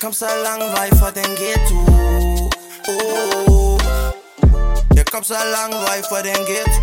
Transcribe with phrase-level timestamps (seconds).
[0.00, 1.78] kom så lang vej fra den ghetto
[2.88, 3.80] oh.
[4.96, 6.80] Jeg kom så lang vej fra den ghetto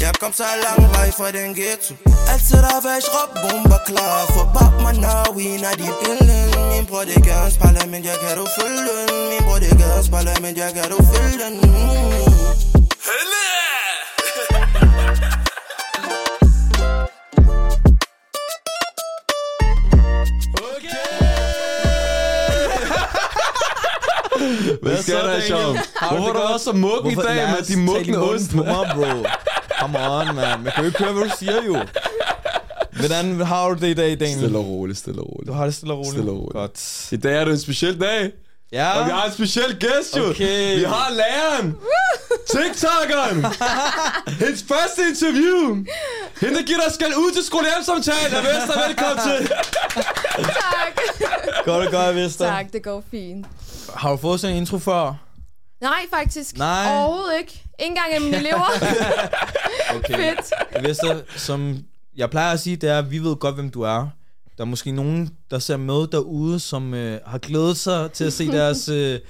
[0.00, 1.94] Jeg kom så lang vej fra den ghetto
[2.32, 6.86] Altid der væk råb bomber klar For bab man now we na de billen Min
[6.86, 10.72] bror det gadens parlament Jeg kan du følge den Min bror det gadens parlament Jeg
[10.74, 12.29] kan du følge
[24.82, 25.78] Hvad der, Sean?
[26.10, 28.50] Hvorfor er du også så muk i dag med de mugne ost?
[28.50, 29.26] på mig, bro?
[29.80, 30.60] Come on, man.
[30.62, 31.76] Man kan jo ikke høre, hvad du siger, jo.
[32.92, 34.38] Hvordan har du det i dag, Daniel?
[34.38, 35.48] Stille og roligt, stille og roligt.
[35.48, 36.12] Du har det stille og roligt?
[36.12, 36.52] Stille og roligt.
[36.52, 37.12] Godt.
[37.12, 38.30] I dag er det en speciel dag.
[38.72, 38.98] Ja.
[39.00, 40.30] Og vi har en speciel gæst, jo.
[40.30, 40.78] Okay.
[40.78, 41.76] Vi har læreren.
[42.50, 43.44] TikTokeren.
[44.40, 45.84] Hendes første interview.
[46.40, 48.36] Hende, der giver dig skal ud til skolehjemsamtale.
[48.36, 49.48] Er Vester, velkommen til.
[50.44, 50.94] Tak.
[51.64, 52.44] Godt at gøre, Vester.
[52.46, 53.46] tak, det går fint.
[53.96, 55.14] Har du fået sådan en intro før?
[55.80, 56.58] Nej, faktisk.
[56.58, 56.96] Nej.
[56.96, 57.52] Overhovedet ikke.
[57.78, 58.70] Ikke engang af mine elever.
[59.96, 60.14] Okay.
[60.16, 60.86] Fedt.
[60.86, 61.78] Vester, som
[62.16, 64.08] jeg plejer at sige, det er, at vi ved godt, hvem du er.
[64.58, 68.32] Der er måske nogen, der ser med derude, som øh, har glædet sig til at
[68.32, 69.20] se deres øh,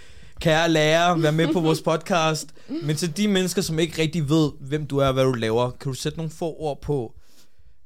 [0.40, 2.48] kære lærer være med på vores podcast.
[2.82, 5.70] Men til de mennesker, som ikke rigtig ved, hvem du er og hvad du laver,
[5.70, 7.14] kan du sætte nogle få ord på,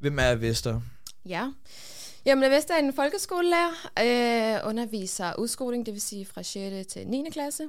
[0.00, 0.80] hvem er Vester?
[1.28, 1.46] Ja.
[2.26, 3.70] Jamen, jeg jeg er en folkeskolelærer.
[4.00, 6.92] Øh, underviser udskoling, det vil sige fra 6.
[6.92, 7.30] til 9.
[7.32, 7.68] klasse.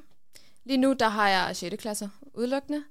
[0.66, 1.76] Lige nu, der har jeg 6.
[1.82, 2.84] klasser udelukkende.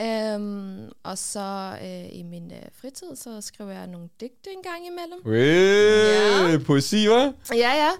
[0.00, 4.86] Øhm, og så øh, i min øh, fritid, så skriver jeg nogle digte en gang
[4.86, 5.20] imellem.
[5.24, 6.58] Hey, Ja.
[6.66, 7.54] poesi, hva'?
[7.56, 7.90] Ja, ja.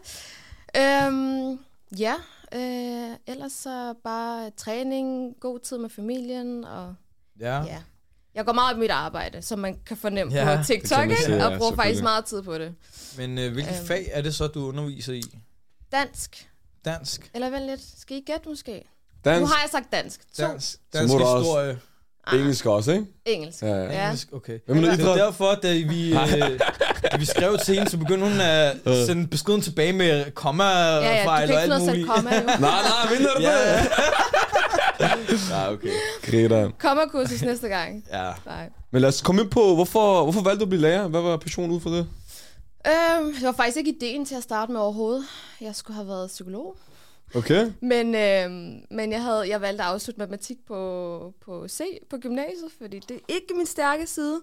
[1.06, 1.58] Øhm,
[1.98, 2.14] ja,
[2.54, 6.94] øh, ellers så bare træning, god tid med familien, og
[7.40, 7.62] Ja.
[7.62, 7.78] ja.
[8.38, 10.98] Jeg går meget op i mit arbejde, som man kan fornemme Ja, ja, på TikTok,
[10.98, 11.32] kan ikke?
[11.36, 12.74] ja, og bruger faktisk meget tid på det.
[13.16, 13.86] Men øh, hvilket Øhm.
[13.86, 15.22] fag er det så, du underviser i?
[15.92, 16.48] Dansk,
[16.84, 17.30] Dansk.
[17.34, 18.72] eller vel lidt, skal I gætte måske?
[18.72, 20.20] Nu Dansk, har jeg sagt dansk.
[20.36, 21.78] To, Dansk, dansk du også- historie.
[22.32, 23.04] engelsk også, ikke?
[23.26, 23.62] engelsk.
[23.62, 23.82] Ja, ja.
[23.92, 24.04] Ja.
[24.04, 24.58] Engelsk, okay.
[24.68, 25.18] Med noget Det er idræt?
[25.18, 26.60] derfor, da vi, øh,
[27.12, 30.94] da vi skrev til hende, så begyndte hun at sende beskeden tilbage med komma Ja,
[30.94, 32.14] ja, du kan fejl og ikke alt finde noget at sætte muligt.
[32.14, 32.60] komma jo.
[32.68, 33.88] Nej, nej, vinder du Ja, det?
[35.50, 35.90] Ja, okay.
[36.22, 36.70] Greta.
[36.78, 38.04] Komma-kursus næste gang.
[38.12, 38.32] ja.
[38.46, 38.70] Nej.
[38.90, 41.08] Men lad os komme ind på, hvorfor, hvorfor valgte du at blive lærer?
[41.08, 42.06] Hvad var passionen ud for det?
[42.86, 45.24] Øhm, det var faktisk ikke ideen til at starte med overhovedet.
[45.60, 46.76] Jeg skulle have været psykolog.
[47.34, 47.72] Okay.
[47.82, 51.80] Men, øhm, men jeg, havde, jeg valgte at afslutte matematik på, på C
[52.10, 54.40] på gymnasiet, fordi det er ikke min stærke side.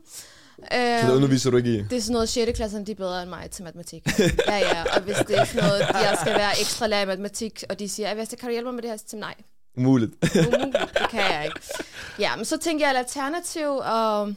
[0.60, 1.78] Øhm, Så det underviser du ikke i?
[1.82, 2.52] det er sådan noget, 6.
[2.56, 4.08] klasserne de er bedre end mig til matematik.
[4.48, 7.64] ja, ja, og hvis det er sådan noget, jeg skal være ekstra lærer i matematik,
[7.70, 8.98] og de siger, at kan du hjælpe mig med det her?
[9.08, 9.34] Så nej,
[9.78, 10.12] Umuligt.
[10.36, 11.60] umuligt, det kan jeg ikke.
[12.20, 14.34] Ja, men så tænker jeg et alternativ, og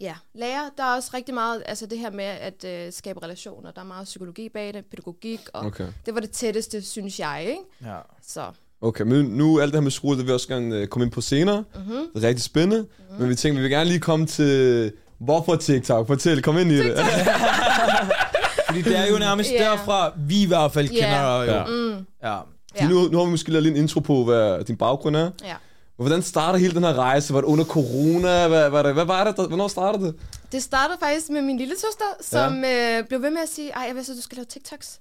[0.00, 3.70] ja, lærer, der er også rigtig meget, altså det her med at øh, skabe relationer,
[3.70, 5.86] der er meget psykologi bag det, pædagogik, og okay.
[6.06, 7.60] Det var det tætteste, synes jeg, ikke?
[7.84, 7.96] ja.
[8.28, 8.44] Så,
[8.82, 11.04] Okay, men nu alt det her med skole, det vil vi også gerne øh, komme
[11.04, 11.64] ind på senere.
[11.74, 12.06] mm-hmm.
[12.14, 12.86] Det er rigtig spændende.
[13.18, 14.92] Men vi tænker, vi vil gerne lige komme til...
[15.18, 16.06] Hvorfor TikTok?
[16.06, 16.98] Fortæl, kom ind i det.
[18.66, 19.64] Fordi det er jo nærmest Ja.
[19.64, 21.00] derfra, vi i hvert fald Ja.
[21.04, 21.52] kender dig.
[21.52, 21.64] Ja.
[21.66, 22.38] mm, Ja.
[22.76, 22.88] Ja.
[22.88, 25.30] Nu, nu har vi måske lavet lige en intro på, hvad din baggrund er.
[25.44, 25.56] ja.
[25.96, 27.34] Hvordan starter hele den her rejse?
[27.34, 28.48] Var det under corona?
[28.48, 29.36] Hvad, hvad, hvad var det?
[29.36, 30.14] der- Hvornår startede det?
[30.52, 32.98] Det startede faktisk med min lille søster, som ja.
[32.98, 35.00] øh, blev ved med at sige, ej, jeg vidste, at du skal lave TikToks.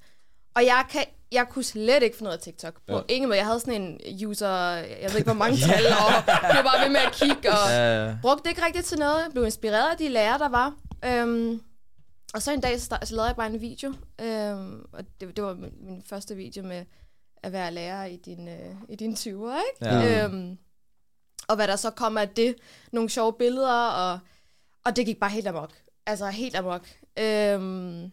[0.55, 2.73] Og jeg, kan, jeg kunne slet ikke finde ud af TikTok.
[2.73, 2.95] På Ja.
[2.95, 3.01] ja.
[3.09, 3.37] ingen måde.
[3.37, 6.89] Jeg havde sådan en user, jeg ved ikke, hvor mange tal, og blev bare ved
[6.91, 8.15] med at kigge, og Ja.
[8.21, 9.15] brugte det ikke rigtigt til noget.
[9.17, 10.73] Jeg blev inspireret af de lærere, der var.
[11.05, 11.61] Øhm,
[12.33, 13.93] og så en dag, så, så lavede jeg bare en video.
[14.21, 16.83] Øhm, og det, det var min, min første video med
[17.43, 19.95] at være lærer i din, øh, i dine 20'er, ikke?
[19.95, 20.25] Ja.
[20.25, 20.57] Øhm,
[21.47, 22.55] og hvad der så kom af det,
[22.91, 24.19] nogle sjove billeder, og,
[24.85, 25.71] og det gik bare helt amok.
[26.05, 26.87] Altså helt amok.
[27.19, 28.11] Øhm,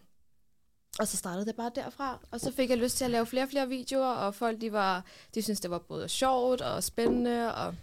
[0.99, 2.19] og så startede det bare derfra.
[2.31, 4.71] Og så fik jeg lyst til at lave flere og flere videoer, og folk de
[4.71, 5.05] var,
[5.35, 7.75] de syntes, det var både sjovt og spændende og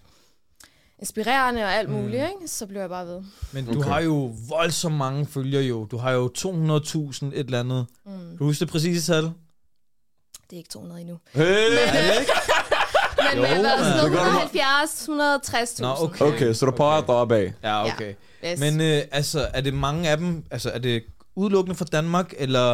[0.99, 1.95] inspirerende og alt Mm.
[1.95, 2.49] muligt, ikke?
[2.49, 3.23] Så blev jeg bare ved.
[3.53, 3.89] Men du Okay.
[3.91, 5.85] har jo voldsomt mange følgere jo.
[5.85, 7.87] Du har jo 200.000 et eller andet.
[8.07, 8.13] Mm.
[8.13, 9.33] Kan du huske det præcise tal?
[10.51, 11.19] Det er ikke 200 endnu.
[11.33, 11.43] Hey!
[11.43, 12.27] Men, øh,
[13.25, 13.65] men Jo, mand.
[13.65, 14.27] sådan Det noget gør du.
[14.27, 15.09] 170,
[15.79, 15.83] 160.000.
[15.83, 16.25] Nå, okay.
[16.25, 17.53] Okay, så du prøver at droppe af.
[17.63, 18.15] Ja, okay.
[18.45, 18.61] Yes.
[18.61, 21.03] Men øh, altså, er det mange af dem, altså er det
[21.37, 22.71] udelukkende fra Danmark, eller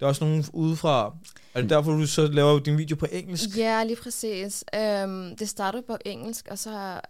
[0.00, 1.14] der er også nogen udefra?
[1.54, 3.48] Er det derfor, du så laver din video på engelsk?
[3.56, 4.64] Ja, lige præcis.
[5.04, 7.04] Um, det startede på engelsk, og så, har-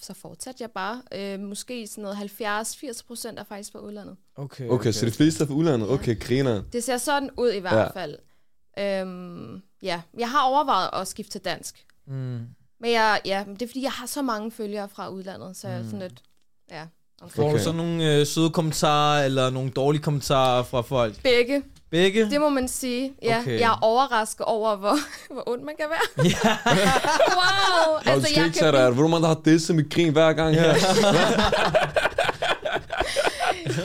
[0.00, 1.02] så fortsatte jeg bare.
[1.34, 4.16] Uh, måske sådan noget 70-80 procent er faktisk fra udlandet.
[4.36, 5.90] Okay, Okay, så de fleste er fra udlandet.
[5.90, 6.62] Okay, griner.
[6.72, 8.00] Det ser sådan ud i hvert ja.
[8.02, 8.16] fald.
[9.02, 11.84] Um, ja, jeg har overvejet at skifte til dansk.
[12.06, 12.40] Mm.
[12.80, 15.76] Men jeg, ja, det er fordi, jeg har så mange følgere fra udlandet, så jeg
[15.76, 15.84] er Mm.
[15.90, 16.20] sådan lidt,
[16.70, 16.82] ja.
[17.28, 17.58] Får Okay.
[17.58, 21.22] du så nogle øh, søde kommentarer, eller nogle dårlige kommentarer fra folk?
[21.22, 22.30] Begge, Begge?
[22.30, 23.12] Det må man sige.
[23.22, 23.60] Ja, Okay.
[23.60, 24.96] Jeg er overrasket over, hvor,
[25.34, 26.24] hvor ondt man kan være.
[26.26, 26.56] Ja.
[27.38, 27.96] wow!
[28.06, 28.92] Altså, du skal ikke tage dig af.
[28.94, 30.74] Hvor mange, der har disset med grin hver gang her?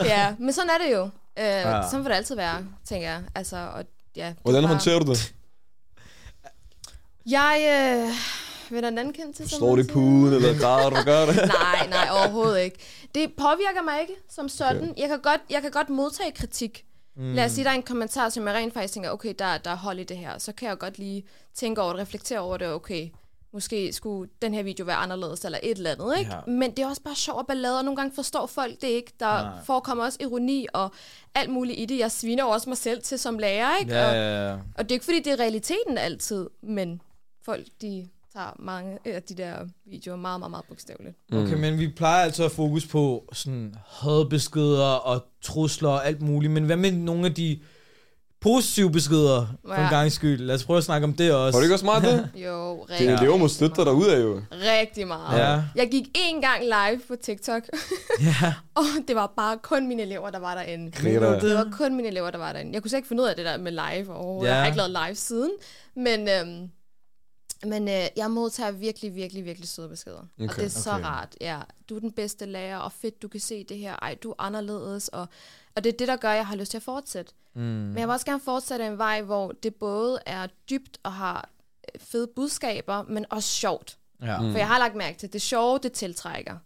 [0.06, 1.04] ja, men sådan er det jo.
[1.04, 1.76] Øh, Ja.
[1.78, 1.82] ja.
[1.90, 3.22] Sådan vil det altid være, tænker jeg.
[3.36, 3.84] Altså, og,
[4.16, 5.34] ja, det Hvordan bare- håndterer du det?
[7.26, 7.58] Jeg
[8.08, 8.14] øh,
[8.74, 9.50] vil da en anden kendt til.
[9.50, 11.36] Slår det i puden, eller græder du gør det?
[11.36, 12.78] nej, nej, overhovedet ikke.
[13.16, 14.90] Det påvirker mig ikke som sådan.
[14.92, 15.02] Okay.
[15.02, 16.86] Jeg, kan godt, jeg kan godt modtage kritik.
[17.18, 17.34] Mm.
[17.34, 19.72] Lad os sige, der er en kommentar, som jeg rent faktisk tænker, okay, der, der
[19.72, 20.38] er hold i det her.
[20.38, 21.24] Så kan jeg godt lige
[21.56, 23.10] tænke over det, reflektere over det, okay,
[23.56, 26.32] måske skulle den her video være anderledes, eller et eller andet, ikke?
[26.34, 26.52] Ja.
[26.52, 29.14] Men det er også bare sjov og ballade, og nogle gange forstår folk det ikke.
[29.20, 29.64] Der Nej.
[29.64, 30.92] Forekommer også ironi og
[31.36, 32.00] alt muligt i det.
[32.00, 33.94] Jeg sviner også mig selv til som lærer, ikke?
[33.94, 34.58] Ja, Og, ja, ja.
[34.76, 37.02] og det er ikke, fordi det er realiteten altid, men
[37.46, 39.56] folk, de tager mange af de der
[39.86, 41.18] videoer meget, meget, meget bogstaveligt.
[41.34, 46.54] Okay, men vi plejer altid at fokus på sådan hadbeskeder og trusler og alt muligt,
[46.54, 47.60] men hvad med nogle af de
[48.46, 49.90] positive beskeder, for en Ja.
[49.90, 50.40] gang skyld?
[50.42, 51.56] Lad os prøve at snakke om det også.
[51.58, 52.30] Var det ikke også meget det?
[52.48, 54.42] Jo, Det rigtig, elever må støtte dig derude af jo.
[54.52, 55.40] rigtig meget.
[55.40, 55.64] Ja.
[55.76, 57.64] Jeg gik én gang live på TikTok,
[58.42, 58.54] Ja.
[58.76, 60.92] og det var bare kun mine elever, der var derinde.
[60.92, 61.40] Greta.
[61.48, 62.74] Det var kun mine elever, der var derinde.
[62.74, 64.48] Jeg kunne slet ikke finde ud af det der med live overhovedet.
[64.50, 64.54] Ja.
[64.54, 65.52] Jeg har ikke lavet live siden.
[65.96, 66.70] Men, øhm,
[67.66, 70.18] men øh, jeg modtager virkelig, virkelig, virkelig søde beskeder.
[70.40, 71.04] Okay, og det er så okay.
[71.06, 71.36] rart.
[71.42, 71.58] Ja,
[71.90, 73.96] du er den bedste lærer, og fedt, du kan se det her.
[74.02, 75.08] Ej, du er anderledes.
[75.08, 75.28] Og,
[75.76, 77.34] og det er det, der gør, at jeg har lyst til at fortsætte.
[77.54, 77.62] Mm.
[77.62, 81.50] Men jeg vil også gerne fortsætte en vej, hvor det både er dybt og har
[81.96, 83.98] øh, fede budskaber, men også sjovt.
[84.22, 84.40] Ja.
[84.42, 84.52] Mm.
[84.52, 86.58] For jeg har lagt mærke til, at det sjove, det tiltrækker.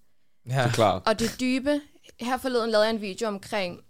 [0.49, 0.57] ja.
[0.57, 1.01] Det er klart.
[1.05, 1.81] Og det dybe,
[2.19, 3.81] her forleden lavede jeg en video omkring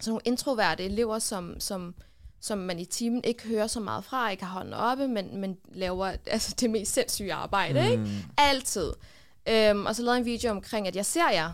[0.00, 1.94] sådan nogle introverte elever, som, som,
[2.40, 5.56] som man i timen ikke hører så meget fra, ikke har hånden oppe, men, men
[5.72, 7.90] laver altså, det mest sindssyge arbejde, mm.
[7.90, 8.26] ikke?
[8.38, 8.92] Altid.
[9.48, 11.50] Øhm, og så lavede jeg en video omkring, at jeg ser jer.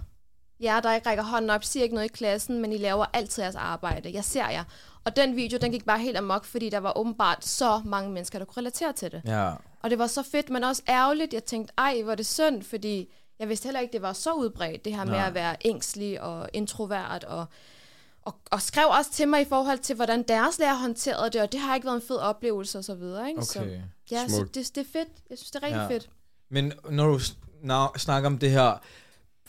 [0.63, 3.43] Jer, der ikke rækker hånden op, siger ikke noget i klassen, men I laver altid
[3.43, 4.13] jeres arbejde.
[4.15, 4.65] Jeg ser jer.
[5.05, 8.39] Og den video, den gik bare helt amok, fordi der var åbenbart så mange mennesker,
[8.39, 9.23] der kunne relatere til det.
[9.27, 9.53] ja.
[9.83, 11.35] Og det var så fedt, men også ærgerligt.
[11.35, 14.33] Jeg tænkte, ej, hvor er det synd, fordi jeg vidste heller ikke, det var så
[14.33, 15.27] udbredt, det her med Nej.
[15.27, 17.47] at være ængstelig og introvert, og,
[18.23, 21.53] og, og skrev også til mig i forhold til, hvordan deres lærer håndterede det, og
[21.53, 23.29] det har ikke været en fed oplevelse og så videre.
[23.29, 23.43] Ikke?
[23.43, 23.81] Så, Okay.
[24.11, 24.55] ja, så Smukt.
[24.55, 25.09] det, det er fedt.
[25.31, 25.83] Jeg synes, det er rigtig Ja.
[25.83, 25.89] ja.
[25.89, 26.11] fedt.
[26.49, 28.79] Men når du sn- snakker om det her,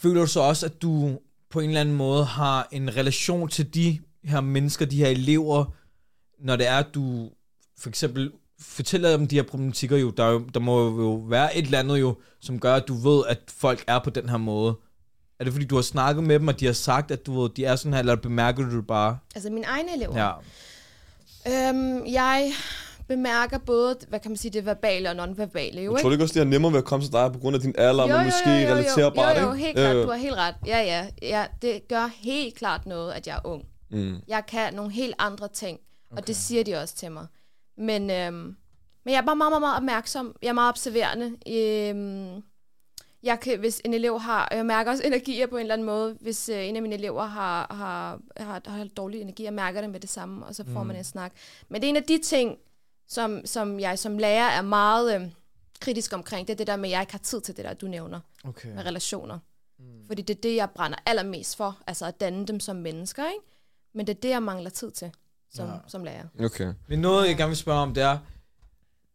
[0.01, 1.19] føler du så også, at du
[1.49, 5.65] på en eller anden måde har en relation til de her mennesker, de her elever,
[6.39, 7.29] når det er, at du
[7.77, 11.57] for eksempel fortæller dem de her problematikker jo, der, er jo, der må jo være
[11.57, 14.37] et eller andet jo, som gør, at du ved, at folk er på den her
[14.37, 14.75] måde.
[15.39, 17.49] Er det fordi, du har snakket med dem, og de har sagt, at du ved,
[17.49, 19.17] de er sådan her, eller bemærker du det bare?
[19.35, 20.17] Altså mine egne elever.
[20.17, 20.31] Ja.
[21.47, 22.51] Øhm, jeg
[23.15, 25.81] bemærker både, hvad kan man sige, det verbale og nonverbale.
[25.81, 27.39] Jo, Jeg tror du ikke også, det er nemmere ved at komme til dig på
[27.39, 29.65] grund af din alder, men måske relaterbart, jo, jo, ikke?
[29.65, 30.55] helt klart, Øh, du har helt ret.
[30.67, 33.63] Ja, ja, ja, det gør helt klart noget, at jeg er ung.
[33.91, 34.15] Mm.
[34.27, 35.79] Jeg kan nogle helt andre ting,
[36.11, 36.23] og okay.
[36.27, 37.27] det siger de også til mig.
[37.77, 38.55] Men, øhm,
[39.05, 40.35] men jeg er bare meget, meget, meget opmærksom.
[40.41, 41.25] Jeg er meget observerende.
[41.47, 42.43] Øhm,
[43.23, 46.17] jeg kan, hvis en elev har, jeg mærker også energier på en eller anden måde,
[46.21, 49.89] hvis øh, en af mine elever har, har, har, har dårlig energi, jeg mærker det
[49.89, 50.87] med det samme, og så får mm.
[50.87, 51.31] man en snak.
[51.69, 52.57] Men det er en af de ting,
[53.11, 55.21] som, som jeg som lærer er meget øh,
[55.79, 57.73] kritisk omkring, det er det der med, at jeg ikke har tid til det der,
[57.73, 58.69] du nævner, Okay.
[58.69, 59.39] med relationer.
[59.79, 59.85] Mm.
[60.07, 63.45] Fordi det er det, jeg brænder allermest for, altså at danne dem som mennesker, ikke?
[63.93, 65.11] Men det er det, jeg mangler tid til
[65.53, 65.73] som, Ja.
[65.87, 66.23] som lærer.
[66.45, 66.73] Okay.
[66.87, 68.17] Men noget, jeg gerne vil spørge om, det er,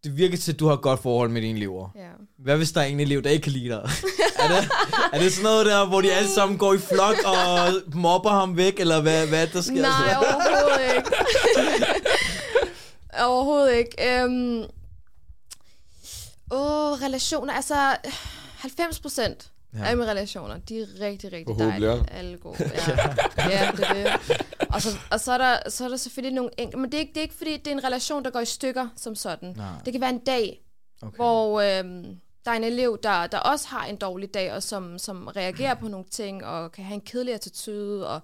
[0.04, 1.88] det virker til, at du har et godt forhold med dine elever.
[1.96, 2.08] Ja.
[2.38, 3.82] Hvad hvis der er en elev, der ikke kan lide dig?
[4.42, 4.70] er, det,
[5.12, 8.56] er det sådan noget der, hvor de alle sammen går i flok og mobber ham
[8.56, 9.82] væk, eller hvad, hvad der sker?
[9.82, 11.10] Nej, overhovedet ikke.
[13.24, 14.22] overhovedet ikke.
[14.22, 14.62] Øhm,
[16.50, 17.52] åh, relationer.
[17.54, 17.96] Altså,
[18.58, 19.84] 90 procent Ja.
[19.84, 22.10] af mine relationer, de er rigtig, rigtig Forhåbentlig, dejlige.
[22.12, 22.56] Alle gode.
[23.38, 23.48] Ja.
[23.48, 24.44] ja, det er det.
[24.70, 27.00] Og så, og så, er der, så er der selvfølgelig nogle enkelte, men det er,
[27.00, 29.52] ikke, det er ikke fordi, det er en relation, der går i stykker som sådan.
[29.56, 29.66] Nej.
[29.84, 30.62] Det kan være en dag,
[31.02, 31.16] Okay.
[31.16, 32.04] hvor øhm,
[32.44, 35.74] der er en elev, der, der også har en dårlig dag, og som, som reagerer
[35.82, 38.20] på nogle ting, og kan have en kedelig attitude, og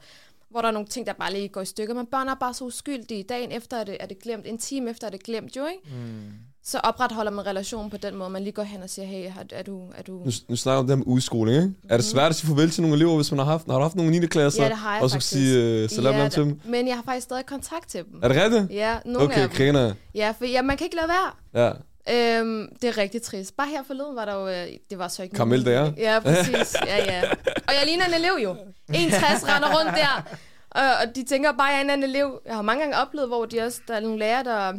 [0.53, 1.95] hvor der er nogle ting, der bare lige går i stykker.
[1.95, 3.23] Men børn er bare så uskyldige.
[3.23, 5.97] Dagen efter er det, er det glemt, en time efter er det glemt jo, ikke?
[5.97, 6.23] Mm.
[6.65, 9.63] Så opretholder man relationen på den måde, man lige går hen og siger, hey, er,
[9.63, 9.83] du...
[9.97, 11.75] Er du Nu, nu snakker om det her med udskoling, ikke?
[11.89, 13.83] Er det svært at sige farvel til nogle elever, hvis man har haft, har du
[13.83, 14.27] haft nogle 9.
[14.27, 14.63] klasser?
[14.63, 15.33] Ja, det har jeg og så faktisk.
[15.33, 16.61] sige uh, salam ja, til dem?
[16.65, 18.21] Men jeg har faktisk stadig kontakt til dem.
[18.23, 18.71] Er det rigtigt?
[18.71, 19.57] Ja, nogle Okay, af dem.
[19.57, 19.95] griner.
[20.15, 21.65] Ja, for ja, man kan ikke lade være.
[21.67, 21.73] Ja.
[22.11, 23.57] Øhm, det er rigtig trist.
[23.57, 25.35] Bare her forleden var der jo, øh, det var så ikke...
[25.35, 25.93] Karamel der.
[25.97, 26.77] Ja, præcis.
[26.87, 27.23] Ja, ja.
[27.69, 28.57] Og jeg ligner en elev jo.
[28.95, 30.37] 61 render rundt der.
[30.71, 32.41] Og, og de tænker bare, at jeg er en anden elev.
[32.47, 34.73] Jeg har mange gange oplevet, hvor de også, der er nogle lærere, der,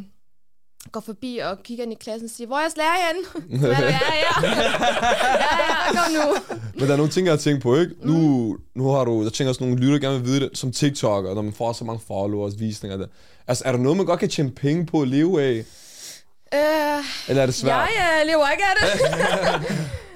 [0.91, 3.25] går forbi og kigger ind i klassen og siger, hvor er jeres lærer hen?
[3.61, 4.49] Så er det, ja, ja.
[4.49, 4.61] ja,
[5.63, 6.57] ja, kom nu.
[6.73, 7.95] Men der er nogle ting, jeg har tænkt på, ikke?
[8.01, 11.33] Nu, nu har du, jeg tænker også, nogle lytter gerne vil vide det, som TikToker,
[11.33, 13.07] når man får så mange followers, visninger der.
[13.47, 15.63] Altså, er der noget, man godt kan tjene penge på at leve af?
[16.53, 17.71] Øh, Eller er det svært?
[17.71, 18.91] jeg øh, lever ikke af det.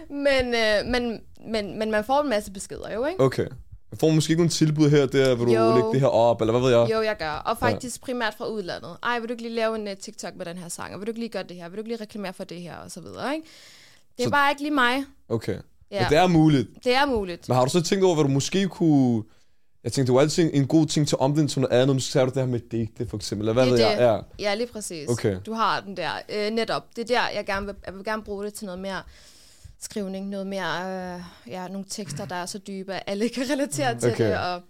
[0.28, 3.24] men, øh, men, men, men man får en masse beskeder jo, ikke?
[3.24, 3.48] Okay.
[3.92, 5.76] Jeg får måske ikke nogle tilbud her, der, vil du Jo.
[5.76, 6.92] lægge det her op, eller hvad ved jeg?
[6.92, 7.32] Jo, jeg gør.
[7.32, 8.06] Og faktisk ja.
[8.06, 8.98] primært fra udlandet.
[9.04, 10.94] Ej, vil du ikke lige lave en uh, TikTok med den her sang?
[10.94, 11.70] Og vil du ikke lige gøre det her?
[11.70, 12.76] Vil du ikke lige reklamere for det her?
[12.76, 13.48] Og så videre, ikke?
[14.18, 14.32] Det er så...
[14.32, 15.04] bare ikke lige mig.
[15.30, 15.58] Okay.
[15.92, 16.02] Ja.
[16.02, 16.68] Men det er muligt.
[16.84, 17.50] Det er muligt.
[17.50, 19.24] Men har du så tænkt over, hvad du måske kunne...
[19.88, 21.96] Jeg tænkte, det var altid en god ting til omvendt som noget andet.
[21.96, 23.48] Nu sagde du det her med digte, for eksempel.
[23.48, 23.98] Eller hvad Det ved er jeg?
[24.18, 24.44] det.
[24.44, 24.50] Ja.
[24.50, 25.10] Ja, lige præcis.
[25.10, 25.38] Okay.
[25.46, 26.12] Du har den der.
[26.30, 26.86] Øh, netop.
[26.96, 29.02] Det er der, jeg gerne vil, jeg vil gerne bruge det til noget mere
[29.82, 34.00] skrivning, noget mere, øh, ja, nogle tekster, der er så dybe, at alle kan relatere
[34.00, 34.28] til Okay.
[34.30, 34.62] det, og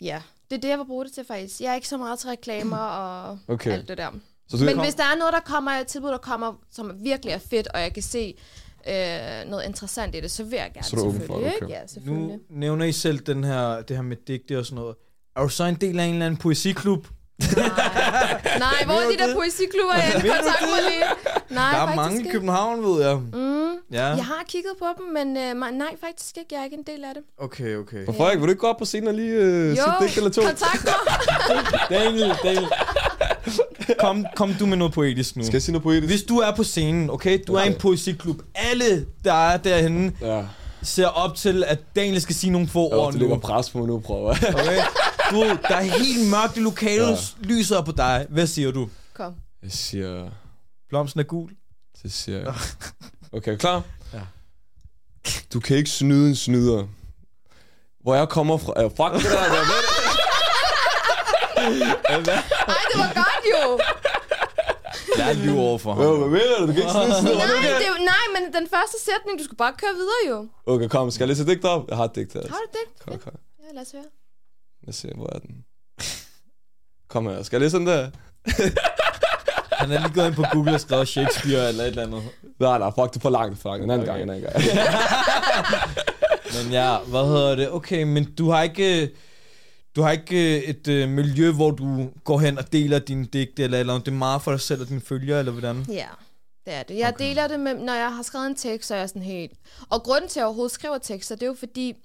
[0.00, 1.60] ja, det er det, jeg vil bruge det til faktisk.
[1.60, 3.72] Jeg er ikke så meget til reklamer og Okay.
[3.72, 4.10] alt det der.
[4.48, 7.32] Så du Men hvis der er noget, der kommer, et tilbud, der kommer, som virkelig
[7.32, 8.34] er fedt, og jeg kan se
[8.88, 11.46] øh, noget interessant i det, så vil jeg gerne Så er du åben for selvfølgelig.
[11.50, 11.66] det, ikke?
[11.66, 11.74] okay.
[11.74, 12.36] Ja, selvfølgelig.
[12.50, 14.96] Nu nævner I selv den her, det her med digte og sådan noget.
[15.36, 17.06] Er du så en del af en eller anden poesiklub?
[17.40, 17.48] Nej.
[18.66, 19.94] Nej, hvor er de der poesiklubber?
[19.94, 21.04] Jeg kontakt mig lige.
[21.50, 22.30] Nej, Der er mange i ikke.
[22.30, 23.16] København, ved jeg.
[23.16, 23.60] Mm.
[23.92, 26.48] Ja, Jeg har kigget på dem, men øh, ma- nej, faktisk ikke.
[26.52, 27.22] Jeg er ikke en del af det.
[27.38, 28.06] okay, okay.
[28.06, 30.16] Og Frederik, vil du ikke gå op på scenen og lige øh, sige et digt
[30.16, 30.42] eller to?
[30.42, 30.94] kontakt mig.
[31.98, 32.68] Daniel, Daniel.
[34.00, 35.42] Kom, kom du med noget poetisk nu.
[35.44, 36.10] Skal jeg sige noget poetisk?
[36.12, 37.38] Hvis du er på scenen, okay?
[37.46, 38.42] Du er i en poesiklub.
[38.54, 40.44] Alle, der er derhenne, Ja.
[40.82, 43.40] ser op til, at Daniel skal sige nogle få ord det ligger nu.
[43.40, 44.30] pres på mig nu, prøver.
[44.30, 44.80] Okay?
[45.30, 47.16] Du, der er helt mørkt i lokalet, Ja.
[47.48, 48.26] lyser på dig.
[48.28, 48.88] Hvad siger du?
[49.14, 49.34] Kom.
[49.62, 50.28] Jeg siger...
[50.88, 51.50] Blomsten er gul.
[52.02, 52.54] Så siger jeg...
[53.32, 53.82] Okay, klar?
[54.12, 54.18] Ja.
[55.52, 56.84] Du kan ikke snyde en snyder.
[58.02, 58.84] Hvor jeg kommer fra...
[58.84, 59.64] Uh, fuck det der, hvad er
[62.22, 62.30] det?
[62.92, 63.80] Det var godt jo.
[65.22, 66.02] Er lyve over for ham.
[66.04, 66.66] Jo, hvad mener du?
[66.66, 67.36] Du kan ikke en snyder.
[67.36, 67.78] Nej, Okay.
[67.78, 70.48] det, nej, men den første sætning, du skulle bare køre videre jo.
[70.66, 71.10] Okay, kom.
[71.10, 71.88] Skal jeg læse et digt op?
[71.88, 72.40] Jeg har et digt her.
[72.40, 73.04] Har du det?
[73.04, 73.32] Kom, kom.
[73.68, 74.02] Ja, lad os høre.
[74.82, 75.64] Lad os se, hvor er den?
[77.08, 77.42] Kom her.
[77.42, 78.10] Skal jeg læse den der?
[79.80, 82.22] Han er lige gået ind på Google og skrevet Shakespeare eller et eller andet.
[82.60, 83.84] Nej, nej, fuck, det er for langt, for langt.
[83.84, 84.18] En anden Okay.
[84.18, 84.64] gang, en anden gang.
[86.64, 87.70] Men ja, hvad hedder det?
[87.70, 89.10] Okay, men du har ikke...
[89.96, 93.62] Du har ikke øh, et øh, miljø, hvor du går hen og deler dine digte,
[93.62, 95.84] eller, eller om det er meget for dig selv og dine følgere, eller hvordan?
[95.88, 96.08] Ja,
[96.66, 96.98] det er det.
[96.98, 97.28] Jeg okay.
[97.28, 99.52] deler det med, når jeg har skrevet en tekst, så er jeg sådan helt...
[99.88, 101.96] Og grunden til, at jeg overhovedet skriver tekster, det er jo fordi...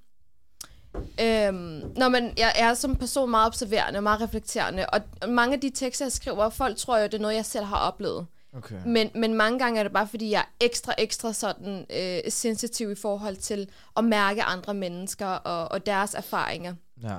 [1.21, 5.61] Øhm, når man, jeg er som person meget observerende og meget reflekterende, og mange af
[5.61, 8.25] de tekster, jeg skriver, folk tror jo, det er noget, jeg selv har oplevet.
[8.57, 8.75] Okay.
[8.85, 12.91] Men, men mange gange er det bare, fordi jeg er ekstra, ekstra sådan øh, sensitiv
[12.91, 16.75] i forhold til at mærke andre mennesker og, og deres erfaringer.
[17.03, 17.17] Ja.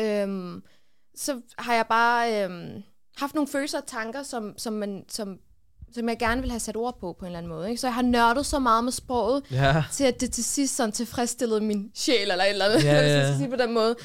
[0.00, 0.62] Øhm,
[1.16, 2.82] så har jeg bare øhm,
[3.16, 5.38] haft nogle følelser og tanker, som, som, man, som,
[5.94, 7.68] som jeg gerne vil have sat ord på på en eller anden måde.
[7.70, 7.80] Ikke?
[7.80, 9.84] Så jeg har nørdet så meget med sproget, Ja.
[9.92, 13.36] til at det til sidst sådan tilfredsstillede min sjæl, eller et eller andet, Ja, ja.
[13.36, 13.96] sige på den måde.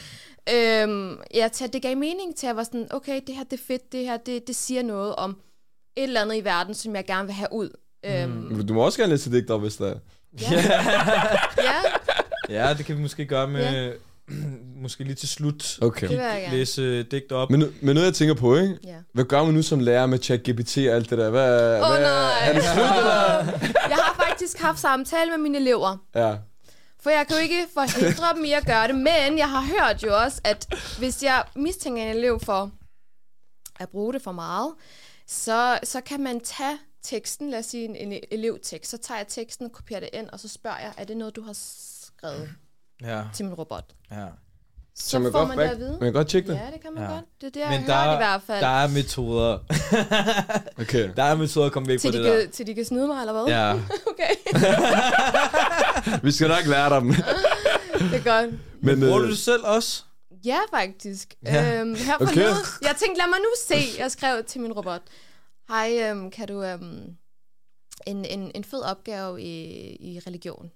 [0.53, 3.43] Øhm, ja, til at det gav mening til, at jeg var sådan, okay, det her
[3.43, 5.37] det er fedt, det her det, det siger noget om
[5.97, 7.69] et eller andet i verden, som jeg gerne vil have ud.
[8.05, 9.95] Øhm, Men Du må også gerne læse et digt op, hvis der er.
[10.41, 10.47] ja.
[12.49, 13.93] ja, ja, det kan vi måske gøre med...
[14.83, 15.77] måske lige til slut.
[15.81, 16.07] Okay.
[16.09, 16.51] det gerne.
[16.51, 17.49] Læse digt op.
[17.49, 18.77] Men, men noget, jeg tænker på, ikke?
[18.83, 18.95] Ja.
[19.13, 21.29] Hvad gør man nu som lærer med ChatGPT og alt det der?
[21.29, 22.49] Hvad, Åh oh, hvad, nej!
[22.49, 23.13] Er det slut, eller?
[23.89, 25.97] Jeg har faktisk haft samtale med mine elever.
[26.15, 26.35] Ja.
[26.99, 30.03] For jeg kan jo ikke forhindre dem i at gøre det, men jeg har hørt
[30.03, 32.71] jo også, at hvis jeg mistænker en elev for
[33.79, 34.73] at bruge det for meget,
[35.27, 39.27] så, så kan man tage teksten, lad os sige en, en elevtekst, så tager jeg
[39.27, 42.49] teksten, kopierer det ind, og så spørger jeg, er det noget, du har skrevet
[43.03, 43.83] Ja, til min robot?
[44.11, 44.25] ja.
[44.97, 45.91] Så, Så man, får godt man det at vide.
[45.91, 46.55] man kan godt tjekke det?
[46.55, 47.09] Ja, det kan man Ja.
[47.09, 47.23] godt.
[47.41, 48.61] Det er det, jeg Men har der, hørt i hvert fald.
[48.61, 49.57] der er metoder.
[50.81, 51.09] Okay.
[51.15, 52.41] Der er metoder at komme væk til, fra de det der.
[52.41, 53.45] kan, til de kan snyde mig, eller hvad?
[53.45, 53.73] Ja.
[54.11, 54.33] Okay,
[56.25, 57.07] Vi skal nok lære dem.
[57.07, 58.59] det er godt.
[58.81, 60.03] Men, Bruger du øh, det selv også?
[60.45, 61.33] Ja, faktisk.
[61.45, 61.79] Ja.
[61.79, 62.25] Øhm, her Okay.
[62.25, 62.33] okay.
[62.33, 63.99] forleden, jeg tænkte, lad mig nu se.
[64.01, 65.01] Jeg skrev til min robot.
[65.69, 66.63] Hej, øhm, kan du...
[66.63, 67.15] Øhm,
[68.07, 69.65] en, en, en fed opgave i,
[69.99, 70.71] i religion.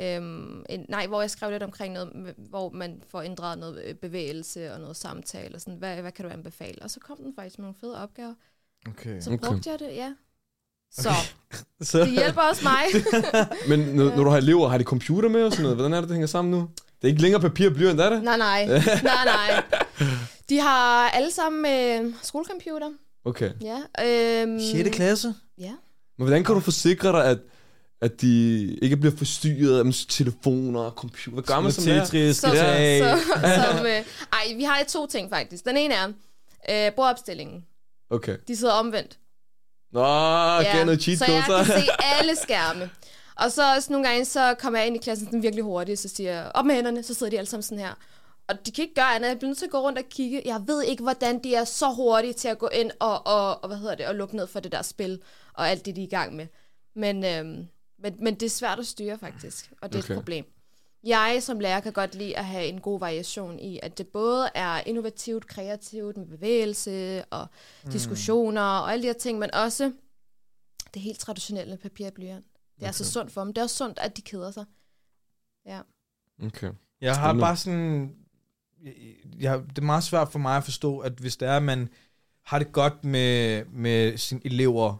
[0.00, 3.94] Øhm, en, nej, hvor jeg skrev lidt omkring noget, hvor man får ændret noget øh,
[3.94, 6.82] bevægelse og noget samtale og sådan, hvad, hvad kan du anbefale?
[6.82, 8.34] Og så kom den faktisk med nogle fede opgaver.
[8.88, 9.20] Okay.
[9.20, 9.38] Så Okay.
[9.38, 9.48] okay.
[9.48, 10.12] brugte jeg det, ja.
[10.92, 11.10] Så
[11.90, 12.82] Så, det hjælper også mig.
[13.68, 15.76] men når, når du har elever, har de computer med og sådan noget?
[15.76, 16.68] Hvordan er det, det hænger sammen nu?
[16.86, 18.22] Det er ikke længere papir og blyant, er det?
[18.22, 18.66] nej, nej.
[19.02, 19.62] Nej, nej.
[20.48, 21.66] De har alle sammen
[22.06, 22.90] øh, skolecomputer.
[23.24, 23.50] Okay.
[23.60, 24.42] Ja.
[24.42, 24.90] Øhm, 6.
[24.96, 25.34] klasse?
[25.58, 25.72] Ja.
[26.16, 27.38] Men hvordan kan du forsikre dig, at,
[28.00, 31.30] at de ikke bliver forstyrret af telefoner og computer?
[31.30, 32.04] Hvad gør man som lærer?
[32.04, 35.64] Tetris, Så, så, som, øh, ej, vi har to ting faktisk.
[35.64, 36.08] Den ene er
[36.70, 37.64] øh, bordopstillingen.
[38.10, 38.36] Okay.
[38.48, 39.18] De sidder omvendt.
[39.92, 40.04] Nå,
[40.60, 41.88] ja, noget cheat så jeg kan se
[42.18, 42.90] alle skærme.
[43.36, 46.08] Og så også nogle gange, så kommer jeg ind i klassen sådan virkelig hurtigt, så
[46.08, 47.94] siger jeg, op med hænderne, så sidder de alle sammen sådan her.
[48.48, 50.42] Og de kan ikke gøre andet, jeg bliver nødt til at gå rundt og kigge.
[50.44, 53.68] Jeg ved ikke, hvordan de er så hurtige til at gå ind og, og, og
[53.68, 55.20] hvad hedder det, og lukke ned for det der spil,
[55.54, 56.46] og alt det, de er i gang med.
[56.96, 57.66] Men, øhm,
[57.98, 60.14] men, men det er svært at styre faktisk, og det er okay.
[60.14, 60.44] Et problem.
[61.04, 64.48] Jeg som lærer kan godt lide at have en god variation i, at det både
[64.54, 67.46] er innovativt, kreativt med bevægelse og
[67.84, 67.90] mm.
[67.90, 69.92] diskussioner og alle de her ting, men også
[70.94, 72.44] det helt traditionelle papir og blyant.
[72.76, 72.92] Det er okay.
[72.92, 73.52] så sundt for dem.
[73.52, 74.64] Det er også sundt, at de keder sig.
[75.66, 75.80] Ja.
[76.44, 76.70] Okay.
[77.00, 77.42] Jeg har Spændende.
[77.42, 78.16] bare sådan...
[78.84, 78.94] Jeg,
[79.38, 81.88] jeg, det er meget svært for mig at forstå, at hvis det er, at man
[82.44, 84.96] har det godt med, med sine elever...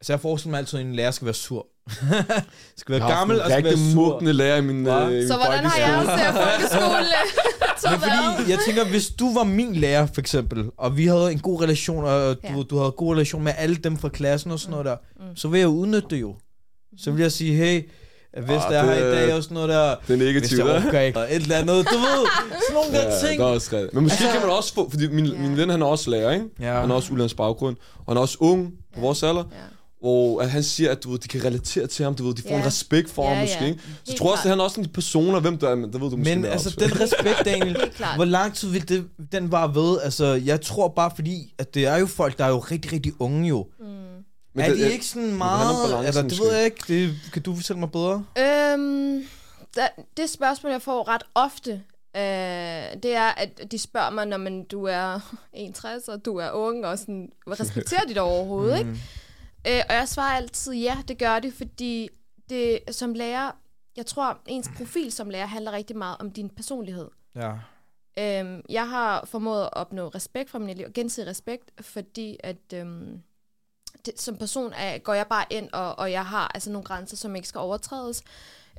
[0.00, 1.68] Altså jeg forestiller mig altid, at en lærer skal være sur.
[2.76, 4.10] skal være Jeg gammel og skal være sur.
[4.12, 5.04] mugne lærer i min, Hva?
[5.04, 7.06] øh, min Så hvordan har jeg også folkeskole
[7.90, 11.38] Men fordi, jeg tænker, hvis du var min lærer, for eksempel, og vi havde en
[11.38, 12.56] god relation, og du, Ja.
[12.56, 12.62] ja.
[12.62, 15.36] du havde en god relation med alle dem fra klassen og sådan noget der, mm.
[15.36, 16.34] så vil jeg udnytte det jo.
[16.98, 17.82] Så vil jeg sige, hey,
[18.46, 20.58] hvis Ah, der er her i dag og sådan noget der, Det er hvis negativt,
[20.58, 20.86] jeg ja.
[20.86, 22.26] orker ikke, og et eller andet, du ved,
[22.68, 23.38] sådan nogle der Ja, ting.
[23.40, 23.88] det er også.
[23.92, 25.38] Men måske Altså- kan man også få, fordi min, Ja.
[25.38, 26.46] min ven, han er også lærer, ikke?
[26.60, 26.80] Ja.
[26.80, 29.44] Han har også udlandsk baggrund, og han er også ung på vores alder.
[29.52, 29.56] Ja.
[30.04, 32.42] Og at han siger, at du ved, de kan relatere til ham, du ved, de
[32.42, 32.58] får Ja.
[32.60, 33.66] en respekt for Ja, ham måske.
[33.66, 33.78] Ikke?
[33.82, 35.92] Så Helt jeg tror også, at han er også en personer, hvem der er, men
[35.92, 37.76] der ved du måske Men altså, den respekt, Daniel,
[38.16, 39.98] hvor lang tid vil det, den var ved?
[40.02, 43.12] Altså, jeg tror bare, fordi at det er jo folk, der er jo rigtig, rigtig
[43.18, 43.66] unge jo.
[43.80, 43.86] Mm.
[43.86, 45.76] Men er det- de ikke sådan det meget...
[45.90, 46.44] balance, Eller, det måske.
[46.44, 46.80] ved jeg ikke.
[46.88, 48.24] Det, kan du fortælle mig bedre?
[48.38, 49.22] Øhm,
[49.76, 51.70] da, det spørgsmål, jeg får ret ofte,
[52.16, 55.20] øh, det er, at de spørger mig, når man, du er
[55.52, 57.28] 61, og du er ung, og sådan,
[57.60, 58.90] respekterer de dig overhovedet, ikke?
[59.66, 62.08] Øh, og jeg svarer altid, ja, det gør det, fordi
[62.48, 63.50] det som lærer,
[63.96, 67.08] jeg tror, ens profil som lærer handler rigtig meget om din personlighed.
[67.34, 67.52] Ja.
[68.18, 73.22] Øhm, jeg har formået at opnå respekt fra mine elever, gensidig respekt, fordi at øhm,
[74.06, 77.16] det, som person er, går jeg bare ind, og, og jeg har altså nogle grænser,
[77.16, 78.22] som ikke skal overtrædes.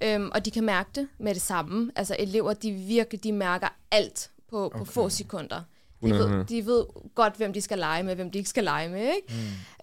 [0.03, 1.91] Øhm, og de kan mærke det med det samme.
[1.95, 5.61] Altså elever, de virkelig, de mærker alt på, på få sekunder.
[6.01, 6.45] De ved, 100.
[6.49, 6.85] de ved
[7.15, 9.27] godt, hvem de skal lege med, hvem de ikke skal lege med, ikke?
[9.29, 9.35] Mm.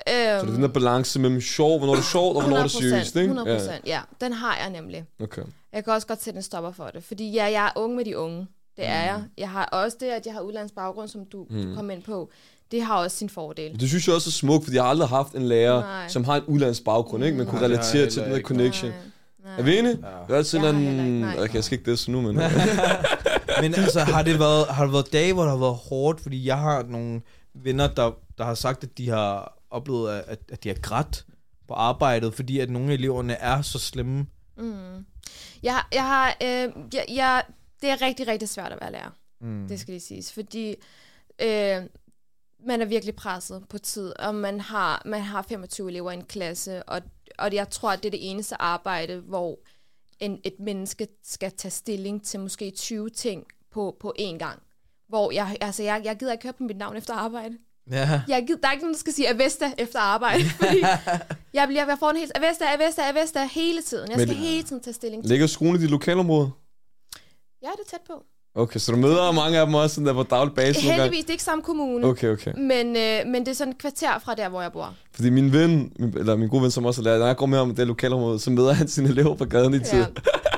[0.07, 2.65] Så det er den der balance mellem sjov, hvornår det er sjovt, og hvornår det
[2.65, 3.31] er seriøst, ikke?
[3.31, 4.01] 100 procent, ja.
[4.21, 5.05] Den har jeg nemlig.
[5.21, 5.43] Ja, okay.
[5.73, 7.05] Jeg kan også godt sætte en stopper for det.
[7.05, 8.47] Fordi ja, jeg er ung med de unge.
[8.77, 9.23] Det er jeg.
[9.39, 11.63] Jeg har også det, at jeg har udlandsk baggrund, som du, mm.
[11.63, 12.31] du kom ind på.
[12.71, 13.81] Det har også sin fordel.
[13.81, 16.09] Det synes jeg også er smukt, fordi jeg har aldrig haft en lærer, Nej.
[16.09, 17.37] som har en udlandsk baggrund, ikke?
[17.37, 18.91] Man kunne det har relatere til den der connection.
[18.91, 19.01] Nej,
[19.45, 19.59] nej.
[19.59, 19.99] Er vi enige?
[20.03, 20.09] Ja.
[20.27, 21.21] Det er altid Jeg en...
[21.21, 21.39] nej.
[21.39, 22.35] Okay, jeg skal ikke det så nu, men...
[23.61, 26.21] Men altså, har det, været, har det været dage, hvor det har været hårdt?
[26.21, 27.21] Fordi jeg har nogle
[27.55, 31.27] venner, der, der har sagt, at de har oplevet, at, at de har grædt
[31.69, 34.27] på arbejdet, fordi at nogle af eleverne er så slemme.
[34.57, 35.07] Mm.
[35.63, 37.43] Jeg, jeg har, øh, jeg, jeg,
[37.83, 39.11] det er rigtig, rigtig svært at være lærer.
[39.41, 39.69] Mm.
[39.69, 40.33] Det skal lige siges.
[40.33, 40.69] Fordi
[41.43, 41.83] øh,
[42.67, 46.25] man er virkelig presset på tid, og man har, man har 25 elever i en
[46.25, 47.01] klasse, og,
[47.39, 49.59] og jeg tror, at det er det eneste arbejde, hvor
[50.21, 54.63] en, et menneske skal tage stilling til måske 20 ting på, på én gang.
[55.09, 57.59] Hvor jeg, altså jeg, jeg gider ikke høre på mit navn efter arbejde.
[57.91, 58.23] Ja.
[58.29, 60.81] Jeg gider, der er ikke nogen, der skal sige Avesta efter arbejde, fordi
[61.55, 64.11] jeg, bliver, jeg får en helt Avesta, Avesta, Avesta hele tiden.
[64.11, 65.31] Jeg Men- skal hele tiden tage stilling til.
[65.31, 66.51] Ligger skolen i dit lokalområde?
[67.63, 68.25] Ja, det er tæt på.
[68.55, 70.83] Okay, så du møder mange af dem også sådan der på daglig basis?
[70.83, 72.07] Heldigvis, det er ikke samme kommune.
[72.07, 72.53] Okay, okay.
[72.57, 74.95] Men, øh, men det er sådan et kvarter fra der, hvor jeg bor.
[75.13, 77.47] Fordi min ven, min- eller min gode ven, som også er lærer, når jeg går
[77.47, 79.99] med i det lokalområde, så møder han sine elever på gaden i tid.
[79.99, 80.05] Ja,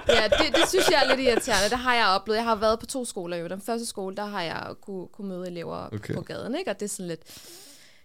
[0.09, 1.71] ja det, det synes jeg er lidt irriterende.
[1.71, 2.37] Det har jeg oplevet.
[2.37, 3.49] Jeg har været på to skoler jo.
[3.49, 6.15] Den første skole, der har jeg kunne, kunne møde elever Okay.
[6.15, 6.71] på gaden, ikke?
[6.71, 7.21] Og det er sådan lidt...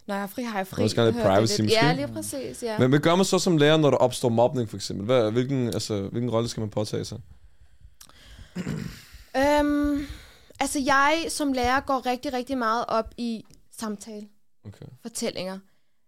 [0.08, 0.84] Når jeg har fri, har jeg fri.
[0.84, 1.62] Også gerne lidt privacy, lidt.
[1.66, 1.86] måske?
[1.86, 2.80] Ja, lige præcis, ja.
[2.80, 5.06] Men hvad gør man så som lærer, når der opstår mobning, for eksempel?
[5.06, 7.18] Hvad, hvilken, altså, hvilken rolle skal man påtage sig?
[9.38, 10.06] Øhm,
[10.60, 14.28] altså, jeg som lærer går rigtig, rigtig meget op i samtale,
[14.66, 14.86] Okay.
[15.02, 15.60] fortællinger,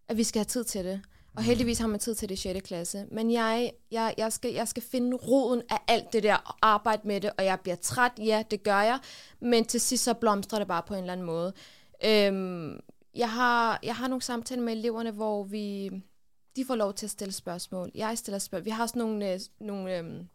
[0.07, 1.01] at vi skal have tid til det.
[1.36, 2.67] Og heldigvis har man tid til det i 6.
[2.67, 3.05] klasse.
[3.12, 7.07] Men jeg, jeg, jeg, skal, jeg skal finde roden af alt det der og arbejde
[7.07, 8.99] med det, og jeg bliver træt, ja, det gør jeg.
[9.39, 11.53] Men til sidst så blomstrer det bare på en eller anden måde.
[12.05, 12.79] Øhm,
[13.15, 15.89] jeg, har, jeg har nogle samtaler med eleverne, hvor vi,
[16.55, 17.91] de får lov til at stille spørgsmål.
[17.95, 18.65] Jeg stiller spørgsmål.
[18.65, 20.27] Vi har sådan nogle, øh, nogle øhm,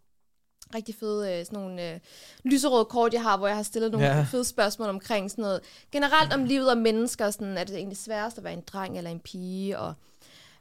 [0.75, 2.01] rigtig fede øh, sådan nogle øh,
[2.45, 4.27] lyserøde kort, jeg har, hvor jeg har stillet nogle Ja.
[4.31, 5.61] fede spørgsmål omkring sådan noget.
[5.93, 7.31] Generelt om livet og mennesker.
[7.31, 9.79] Sådan, er det egentlig sværest at være en dreng eller en pige?
[9.79, 9.95] Og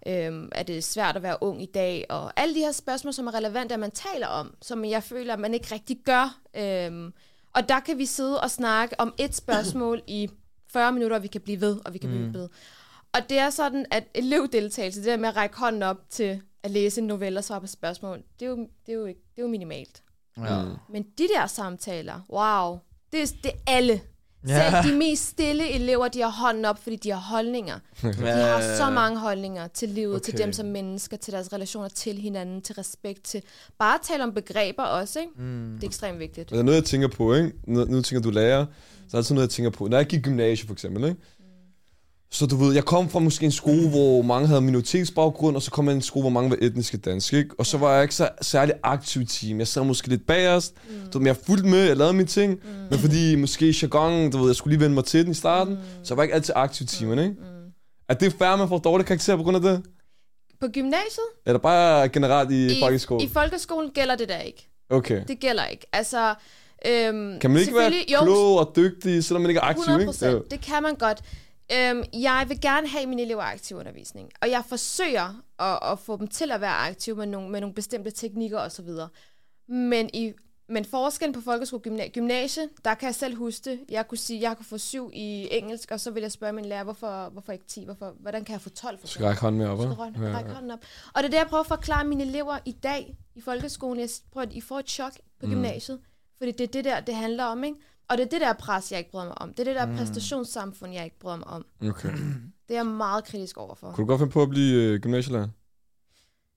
[0.08, 2.06] øhm, er det svært at være ung i dag?
[2.10, 5.34] Og alle de her spørgsmål, som er relevante, at man taler om, som jeg føler,
[5.34, 6.38] at man ikke rigtig gør.
[6.58, 7.14] Øhm,
[7.54, 10.30] og der kan vi sidde og snakke om et spørgsmål i
[10.74, 12.16] 40 minutter, og vi kan blive ved, og vi kan mm.
[12.16, 12.50] blive ved.
[13.14, 16.72] Og det er sådan, at elevdeltagelse, det der med at række hånden op til at
[16.72, 19.42] læse en novelle og svare på spørgsmål, det er jo, det er jo, ikke, det
[19.42, 20.04] er jo minimalt.
[20.38, 20.64] Ja.
[20.64, 20.72] Mm.
[20.90, 22.80] Men de der samtaler, wow,
[23.12, 24.02] det er, det er alle.
[24.48, 24.82] Ja.
[24.82, 27.80] Selv de mest stille elever, de har hånden op, fordi de har holdninger.
[28.02, 30.24] De har så mange holdninger til livet, okay.
[30.24, 33.42] til dem som mennesker, til deres relationer til hinanden, til respekt, til
[33.80, 35.32] bare at tale om begreber også, ikke?
[35.36, 35.72] Mm.
[35.76, 36.50] Det er ekstremt vigtigt.
[36.50, 37.52] Det er noget, jeg tænker på, ikke?
[37.68, 38.72] Nu, nu tænker du lærer, så
[39.04, 39.88] er det altid noget, jeg tænker på.
[39.88, 41.22] Når jeg gik i gymnasiet, for eksempel, ikke?
[42.36, 45.72] Så du ved, jeg kom fra måske en skole, hvor mange havde minoritetsbaggrund, og så
[45.72, 47.50] kom jeg en skole, hvor mange var etniske danske, ikke?
[47.58, 49.60] Og så var jeg ikke så særlig aktiv i team.
[49.60, 51.12] Jeg sad måske lidt bagerst, mm.
[51.14, 52.70] du ved, jeg fulgte med, jeg lavede mine ting, mm.
[52.90, 55.74] men fordi måske jargon, du ved, jeg skulle lige vende mig til den i starten,
[55.74, 55.80] mm.
[56.04, 57.32] så jeg var ikke altid aktiv i teamen, ikke?
[57.32, 57.72] Mm.
[58.10, 59.84] Er det fair, man får dårlige karakterer på grund af det?
[60.62, 61.30] På gymnasiet?
[61.46, 63.26] Eller bare generelt i, I folkeskolen?
[63.28, 64.70] I folkeskolen gælder det der ikke.
[64.90, 65.22] Okay.
[65.28, 65.86] Det gælder ikke.
[65.94, 66.36] Altså,
[66.86, 70.26] øhm, kan man ikke være klog og dygtig, selvom man ikke er aktiv, 100%, ikke?
[70.26, 70.32] Ja.
[70.52, 71.22] det kan man godt.
[71.72, 76.18] Øhm, jeg vil gerne have mine elever aktiv undervisning, og jeg forsøger at, at få
[76.18, 78.90] dem til at være aktive med nogle, med nogle bestemte teknikker osv.
[79.68, 80.34] Men, i,
[80.70, 83.80] men forskellen på folkeskole og gymnasie, der kan jeg selv huske det.
[83.90, 86.54] Jeg kunne sige, at jeg kunne få syv i engelsk, og så vil jeg spørge
[86.54, 87.86] min lærer, hvorfor, hvorfor ikke 10?
[87.86, 89.00] Hvorfor, hvordan kan jeg få 12?
[89.00, 90.54] For skal række hånden med op, Skal ja, ja.
[90.54, 90.80] hånden op.
[91.14, 94.00] Og det er det, jeg prøver at forklare mine elever i dag i folkeskolen.
[94.00, 95.52] Jeg prøver, at I får et chok på mm.
[95.52, 96.00] gymnasiet,
[96.38, 97.78] fordi det er det der, det handler om, ikke?
[98.08, 99.54] Og det er det der pres, jeg ikke bryder mig om.
[99.54, 99.98] Det er det der mm.
[99.98, 101.66] præstationssamfund, jeg ikke bryder mig om.
[101.90, 102.10] Okay.
[102.68, 103.92] Det er jeg meget kritisk overfor.
[103.92, 105.48] Kunne du godt finde på at blive øh, gymnasielærer?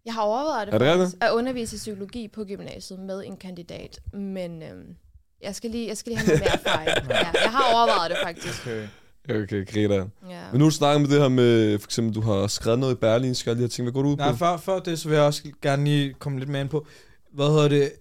[0.05, 3.37] Jeg har overvejet det, er det faktisk, at undervise i psykologi på gymnasiet med en
[3.37, 4.97] kandidat, men øhm,
[5.43, 6.89] jeg, skal lige, jeg skal lige have noget mere erfaring.
[7.11, 8.67] ja, jeg har overvejet det faktisk.
[8.67, 8.89] Okay.
[9.31, 9.95] Okay, Greta.
[9.95, 10.43] Ja.
[10.53, 12.95] Men nu har du snakket med det her med, for eksempel, du har skrevet noget
[12.95, 14.23] i Berlin, skal jeg lige have tænkt, hvad går du ud på?
[14.23, 16.87] Nej, før, før det, så vil jeg også gerne lige komme lidt mere ind på,
[17.33, 17.93] hvad hedder det,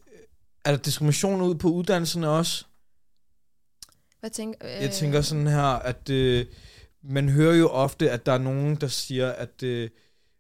[0.66, 2.66] er der diskrimination ud på uddannelserne også?
[4.28, 4.84] Hvad tænker, øh...
[4.84, 6.46] Jeg tænker sådan her, at øh,
[7.04, 9.90] man hører jo ofte, at der er nogen, der siger, at øh,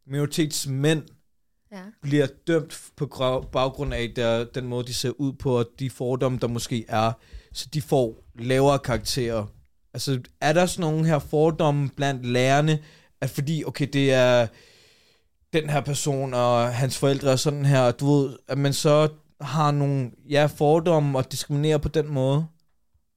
[0.07, 1.03] minoritetsmænd
[1.71, 1.81] ja.
[2.01, 3.05] bliver dømt på
[3.51, 7.11] baggrund af der, den måde, de ser ud på, og de fordomme, der måske er,
[7.53, 9.45] så de får lavere karakterer.
[9.93, 12.79] Altså, er der sådan nogle her fordomme blandt lærerne,
[13.21, 14.47] at fordi, okay, det er
[15.53, 19.09] den her person, og hans forældre er sådan her, du ved, at man så
[19.41, 22.47] har nogle ja, fordomme og diskriminerer på den måde?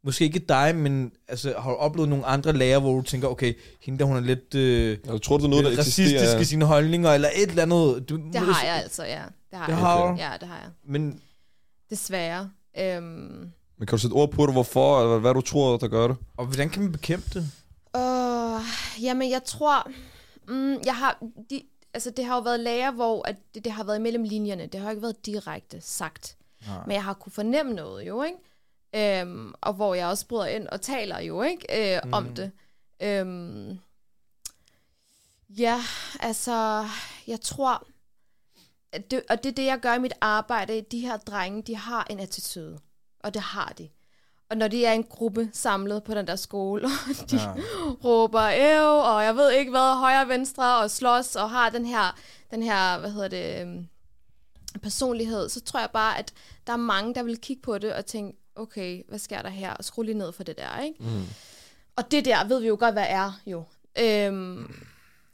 [0.05, 3.55] Måske ikke dig, men altså, har du oplevet nogle andre lærer, hvor du tænker, okay,
[3.81, 6.65] hende der, hun er lidt øh, jeg tror, det er noget, der racistisk i sine
[6.65, 8.09] holdninger, eller et eller andet.
[8.09, 9.23] Du, det har jeg altså, ja.
[9.51, 9.79] Det har det jeg.
[9.79, 10.23] Har okay.
[10.23, 10.71] Ja, det har jeg.
[10.85, 11.21] Men,
[11.91, 12.51] Desværre.
[12.79, 13.51] Øhm.
[13.79, 16.17] Men kan du sætte ord på det, hvorfor, eller hvad du tror, der gør det?
[16.37, 17.51] Og hvordan kan man bekæmpe det?
[17.97, 18.61] Uh,
[19.05, 19.91] jamen, jeg tror...
[20.49, 21.23] Mm, jeg har...
[21.51, 21.63] De,
[21.95, 24.67] altså, det har jo været lærer, hvor at det, det har været imellem linjerne.
[24.67, 26.37] Det har ikke været direkte sagt.
[26.67, 26.77] Nej.
[26.87, 28.39] Men jeg har kunne fornemme noget jo, ikke?
[28.94, 32.12] Øhm, og hvor jeg også bryder ind og taler jo ikke øh, mm.
[32.12, 32.53] om det.
[33.03, 33.79] Øhm,
[35.48, 35.81] ja,
[36.20, 36.87] altså,
[37.26, 37.87] jeg tror,
[39.11, 40.81] det, og det er det, jeg gør i mit arbejde.
[40.81, 42.79] De her drenge, de har en attitude,
[43.20, 43.88] og det har de.
[44.50, 47.55] Og når de er en gruppe samlet på den der skole, og de ja.
[48.05, 51.87] råber æv, og jeg ved ikke hvad, højre og venstre, og slås, og har den
[51.87, 52.18] her,
[52.50, 53.88] den her hvad hedder det, øhm,
[54.83, 56.33] personlighed, så tror jeg bare, at
[56.66, 59.75] der er mange, der vil kigge på det og tænke, okay, hvad sker der her?
[59.75, 61.03] Og skru lige ned for det der, ikke?
[61.03, 61.25] Mm.
[61.96, 63.64] Og det der ved vi jo godt, hvad er jo.
[63.99, 64.75] Øhm,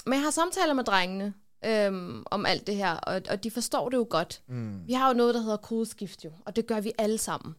[0.06, 1.34] men jeg har samtaler med drengene
[1.64, 4.40] øhm, om alt det her, og, og de forstår det jo godt.
[4.48, 4.86] Mm.
[4.86, 7.54] Vi har jo noget, der hedder kodeskift jo, og det gør vi alle sammen.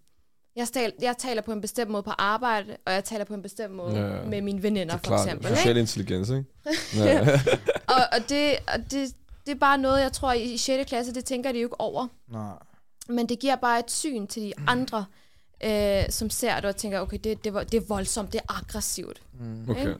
[0.55, 3.41] Jeg, stal, jeg taler på en bestemt måde på arbejde, og jeg taler på en
[3.41, 4.23] bestemt måde ja, ja.
[4.23, 5.55] med mine veninder, for eksempel.
[5.55, 6.45] Social intelligens, ikke?
[7.05, 7.39] ja.
[7.87, 10.89] og, og, det, og det, det er bare noget, jeg tror, i 6.
[10.89, 12.07] klasse, det tænker de jo ikke over.
[12.27, 12.53] Nej.
[13.09, 15.05] Men det giver bare et syn til de andre,
[15.63, 19.21] øh, som ser det og tænker, okay, det, det, det er voldsomt, det er aggressivt.
[19.39, 19.69] Mm.
[19.69, 19.95] Okay.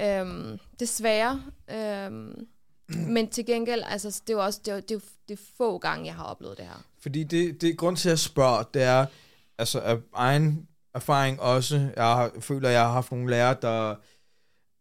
[0.00, 1.42] Øhm, desværre.
[1.70, 2.46] Øhm,
[2.88, 5.78] men til gengæld, altså, det er jo også det er, det er, det er få
[5.78, 6.84] gange, jeg har oplevet det her.
[7.00, 9.06] Fordi det, det grund til at spørge, det er,
[9.58, 13.94] altså af egen erfaring også, jeg har, føler, at jeg har haft nogle lærere, der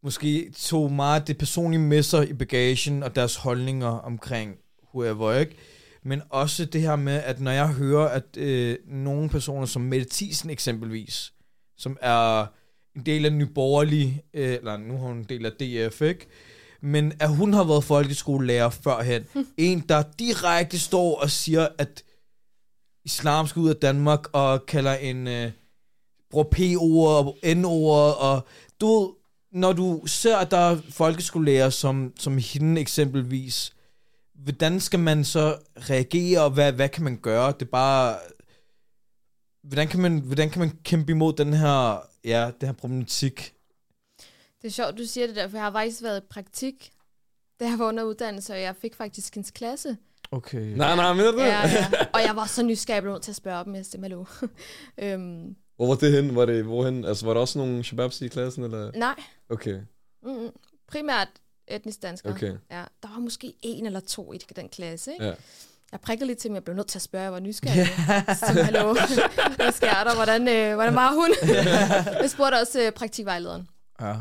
[0.04, 4.56] måske tog meget det personlige med sig i bagagen, og deres holdninger omkring
[4.94, 5.56] whoever, ikke?
[6.06, 10.08] Men også det her med, at når jeg hører, at øh, nogle personer som Mette
[10.12, 11.34] Thiesen eksempelvis,
[11.78, 12.46] som er
[12.96, 16.28] en del af Nyborgerlig, øh, eller nu har hun en del af DF, ikke?
[16.82, 19.24] men at hun har været folkeskolelærer førhen.
[19.58, 22.04] en, der direkte står og siger, at
[23.06, 25.52] islam skal ud af Danmark, og kalder en, øh,
[26.32, 28.48] bruger P-ord og N-ord, og
[28.82, 29.16] du
[29.52, 33.74] når du ser, at der er folkeskolelærer som, som hende eksempelvis,
[34.44, 37.52] hvordan skal man så reagere, og hvad, hvad kan man gøre?
[37.52, 38.18] Det er bare...
[39.64, 43.54] Hvordan kan man, hvordan kan man kæmpe imod den her, ja, den her problematik?
[44.62, 46.92] Det er sjovt, du siger det der, for jeg har faktisk været i praktik,
[47.60, 49.98] da jeg var under uddannelse, og jeg fik faktisk hendes klasse.
[50.32, 50.78] Okay.
[50.78, 51.40] Nej, nej, mener du?
[51.42, 51.88] Ja, ja.
[52.14, 54.08] Og jeg var så nysgerrig, nødt til at spørge dem, jeg stemmer
[55.04, 56.36] øhm, Hvor var det hen?
[56.36, 57.06] Var det, hvorhen?
[57.06, 58.92] Altså, var der også nogle shababs i klassen, eller?
[58.96, 59.16] Nej,
[59.50, 59.80] Okay,
[60.24, 60.50] mm,
[60.88, 61.28] primært
[61.68, 62.32] etnisk dansker.
[62.32, 62.54] okay.
[62.72, 65.26] Ja, der var måske en eller to i den klasse, ikke?
[65.26, 65.34] Ja.
[65.92, 67.88] Jeg prikkede lidt til, men jeg blev nødt til at spørge, jeg var nysgerrig.
[68.38, 68.94] Så tænkte, hallo,
[69.56, 70.16] hvad sker der?
[70.16, 71.30] Hvordan, øh, hvordan var hun?
[72.22, 73.68] jeg spurgte også øh, praktikvejlederen.
[74.02, 74.16] Ja,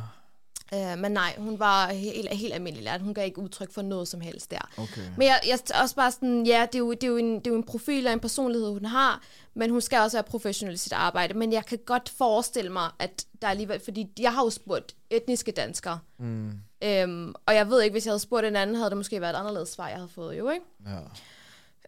[0.74, 3.00] Øh, men nej, hun var helt, helt almindelig lært.
[3.00, 4.70] Hun gav ikke udtryk for noget som helst der.
[4.78, 5.00] okay.
[5.16, 7.46] Men jeg, jeg også bare sådan, ja, det er, jo, det, er jo en, det
[7.46, 9.22] er jo en profil og en personlighed, hun har,
[9.54, 11.34] men hun skal også være professionel i sit arbejde.
[11.34, 14.94] Men jeg kan godt forestille mig, at der er alligevel, fordi jeg har jo spurgt
[15.10, 16.52] etniske danskere, Mm.
[16.84, 19.34] Øhm, og jeg ved ikke, hvis jeg havde spurgt en anden, havde det måske været
[19.34, 20.66] et anderledes svar, jeg havde fået jo, ikke?
[20.86, 21.00] Ja.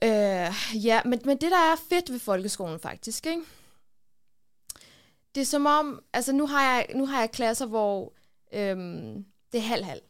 [0.02, 0.52] Øh,
[0.84, 3.42] ja, men, men det, der er fedt ved folkeskolen faktisk, ikke?
[5.34, 8.12] Det er som om, altså nu har jeg, nu har jeg klasser, hvor
[8.52, 10.02] øhm, det er halv-halv.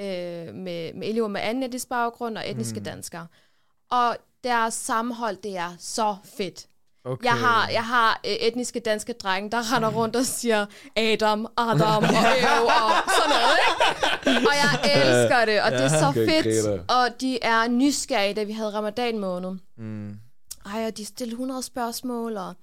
[0.00, 2.84] Øh, med, med elever med anden etnisk baggrund og etniske mm.
[2.84, 3.26] danskere.
[3.90, 6.68] Og deres sammenhold, det er så fedt.
[7.08, 7.24] Okay.
[7.24, 10.66] Jeg har, jeg har øh, etniske danske drenge, der render rundt og siger
[10.96, 12.10] Adam, Adam og
[12.54, 14.48] Øv og sådan noget, ikke?
[14.48, 16.66] Og jeg elsker det, og det er så Okay, fedt.
[16.66, 16.82] Greta.
[16.94, 19.50] Og de er nysgerrige, da vi havde ramadan måned.
[19.78, 20.10] Mm.
[20.74, 22.54] Ej, og de stiller 100 spørgsmål, og,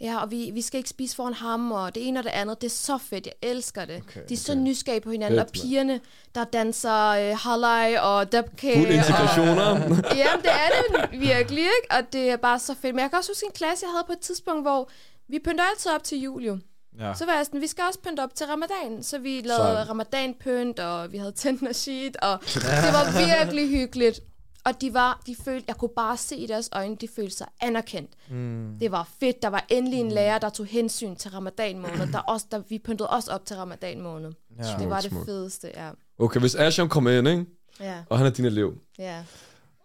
[0.00, 2.60] ja, og vi, vi skal ikke spise foran ham, og det ene og det andet.
[2.60, 4.02] Det er så fedt, jeg elsker det.
[4.08, 6.00] Okay, de er så nysgerrige på hinanden, Fedt, og pigerne,
[6.34, 8.72] der danser øh, halai og dabke.
[8.76, 9.70] Fuld og, integrationer.
[10.20, 11.88] Jamen, det er det virkelig, ikke?
[11.90, 12.94] Og det er bare så fedt.
[12.94, 14.90] Men jeg kan også huske en klasse, jeg havde på et tidspunkt, hvor
[15.28, 16.58] vi pynter altid op til jul, jo.
[17.00, 17.14] Ja.
[17.14, 19.02] Så var jeg sådan, vi skal også pynte op til ramadan.
[19.02, 19.88] Så vi lavede Sådan.
[19.88, 24.20] ramadanpynt, og vi havde tændt og shit, og det var virkelig hyggeligt.
[24.64, 27.46] Og de var, de følte, jeg kunne bare se i deres øjne, de følte sig
[27.60, 28.10] anerkendt.
[28.30, 28.76] Mm.
[28.80, 29.42] Det var fedt.
[29.42, 32.12] Der var endelig en lærer, der tog hensyn til ramadan måned.
[32.12, 34.32] Der også, der, vi pyntede også op til ramadan måned.
[34.58, 34.64] Ja.
[34.78, 35.26] Det var det smukt.
[35.26, 35.90] fedeste, ja.
[36.18, 37.44] Okay, hvis Asham kommer ind, ikke?
[37.80, 39.16] Ja, og han er din elev, ja.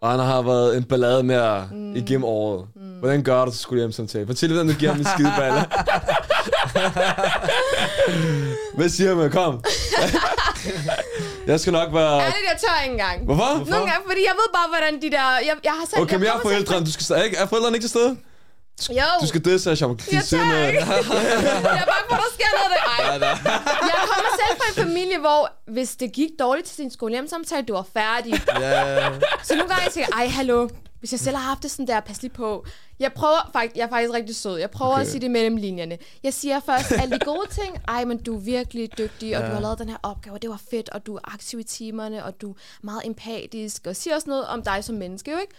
[0.00, 1.96] og han har været en ballade med jer mm.
[1.96, 2.68] igennem året.
[2.74, 2.98] Mm.
[2.98, 4.26] Hvordan gør du til skolehjemsamtale?
[4.26, 5.60] Fortæl hvordan du giver ham en skideballe.
[8.76, 9.30] Hvad siger man?
[9.30, 9.64] Kom.
[11.46, 12.14] jeg skal nok være...
[12.20, 13.24] Ærligt, jeg tør ikke engang.
[13.24, 13.50] Hvorfor?
[13.72, 15.26] Nogle gange, fordi jeg ved bare, hvordan de der...
[15.48, 16.02] Jeg, jeg har selv...
[16.02, 16.86] Okay, men jeg er forældrene.
[16.86, 17.34] Du skal stadig...
[17.36, 18.16] Er forældrene ikke til stede?
[18.90, 19.98] Jo, Du skal disse, jeg tør ikke.
[20.12, 22.82] jeg er bange for, der sker noget der.
[22.98, 23.28] Ej.
[23.90, 27.72] Jeg kommer selv fra en familie, hvor hvis det gik dårligt til sin skolehjemsamtale, du
[27.72, 28.32] var færdig.
[28.60, 29.10] Ja.
[29.42, 32.00] Så nogle gange jeg tænker, ej, hallo, hvis jeg selv har haft det sådan der,
[32.00, 32.66] pas lige på.
[32.98, 34.56] Jeg prøver faktisk, jeg er faktisk rigtig sød.
[34.58, 35.02] Jeg prøver okay.
[35.02, 35.98] At sige det mellem linjerne.
[36.22, 37.76] Jeg siger først alle de gode ting.
[37.88, 39.48] Ej, men du er virkelig dygtig, og Ja.
[39.48, 41.62] du har lavet den her opgave, og det var fedt, og du er aktiv i
[41.62, 45.36] timerne, og du er meget empatisk, og siger også noget om dig som menneske, jo
[45.38, 45.54] ikke?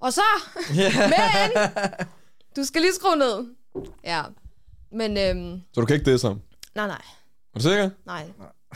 [0.00, 0.22] Og så,
[1.14, 1.70] men,
[2.56, 3.46] du skal lige skrue ned.
[4.04, 4.22] Ja,
[4.92, 6.40] men øhm, Så du kan ikke disse ham?
[6.74, 7.02] nej, nej,
[7.54, 7.90] Er du sikker?
[8.06, 8.24] nej,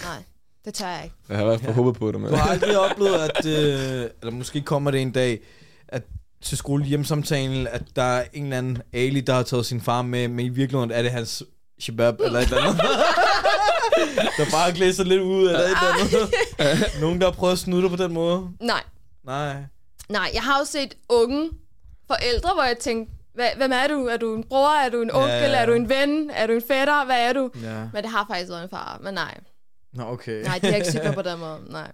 [0.02, 0.22] nej,
[0.64, 1.16] det tør jeg ikke.
[1.28, 2.30] Jeg har i hvert fald håbet på det, men...
[2.30, 5.40] Du har aldrig oplevet, at, øh, eller måske kommer det en dag,
[5.88, 6.02] at
[6.42, 10.28] til skolehjemsamtalen, at der er en eller anden Ali, der har taget sin far med,
[10.28, 11.42] men i virkeligheden er det hans
[11.80, 12.80] shabab eller et eller andet.
[14.38, 17.00] der bare glæser lidt ud eller et eller andet.
[17.00, 18.48] Nogen, der har prøvet at dig på den måde.
[18.60, 18.82] Nej,
[19.24, 19.56] Nej.
[20.08, 21.50] Nej, jeg har jo set unge
[22.06, 24.06] forældre, hvor jeg tænkte, "Hva- hvem er du?
[24.06, 24.84] Er du en bror?
[24.84, 25.30] Er du en onkel?
[25.30, 25.56] Ja, ja.
[25.62, 26.30] Er du en ven?
[26.30, 27.04] Er du en fætter?
[27.04, 27.50] Hvad er du?
[27.62, 27.78] Ja.
[27.92, 29.00] Men det har faktisk været en far.
[29.02, 29.38] Men nej,
[29.92, 30.42] Nå, okay.
[30.44, 31.58] nej, det er ikke sikker på den måde.
[31.70, 31.90] Nej.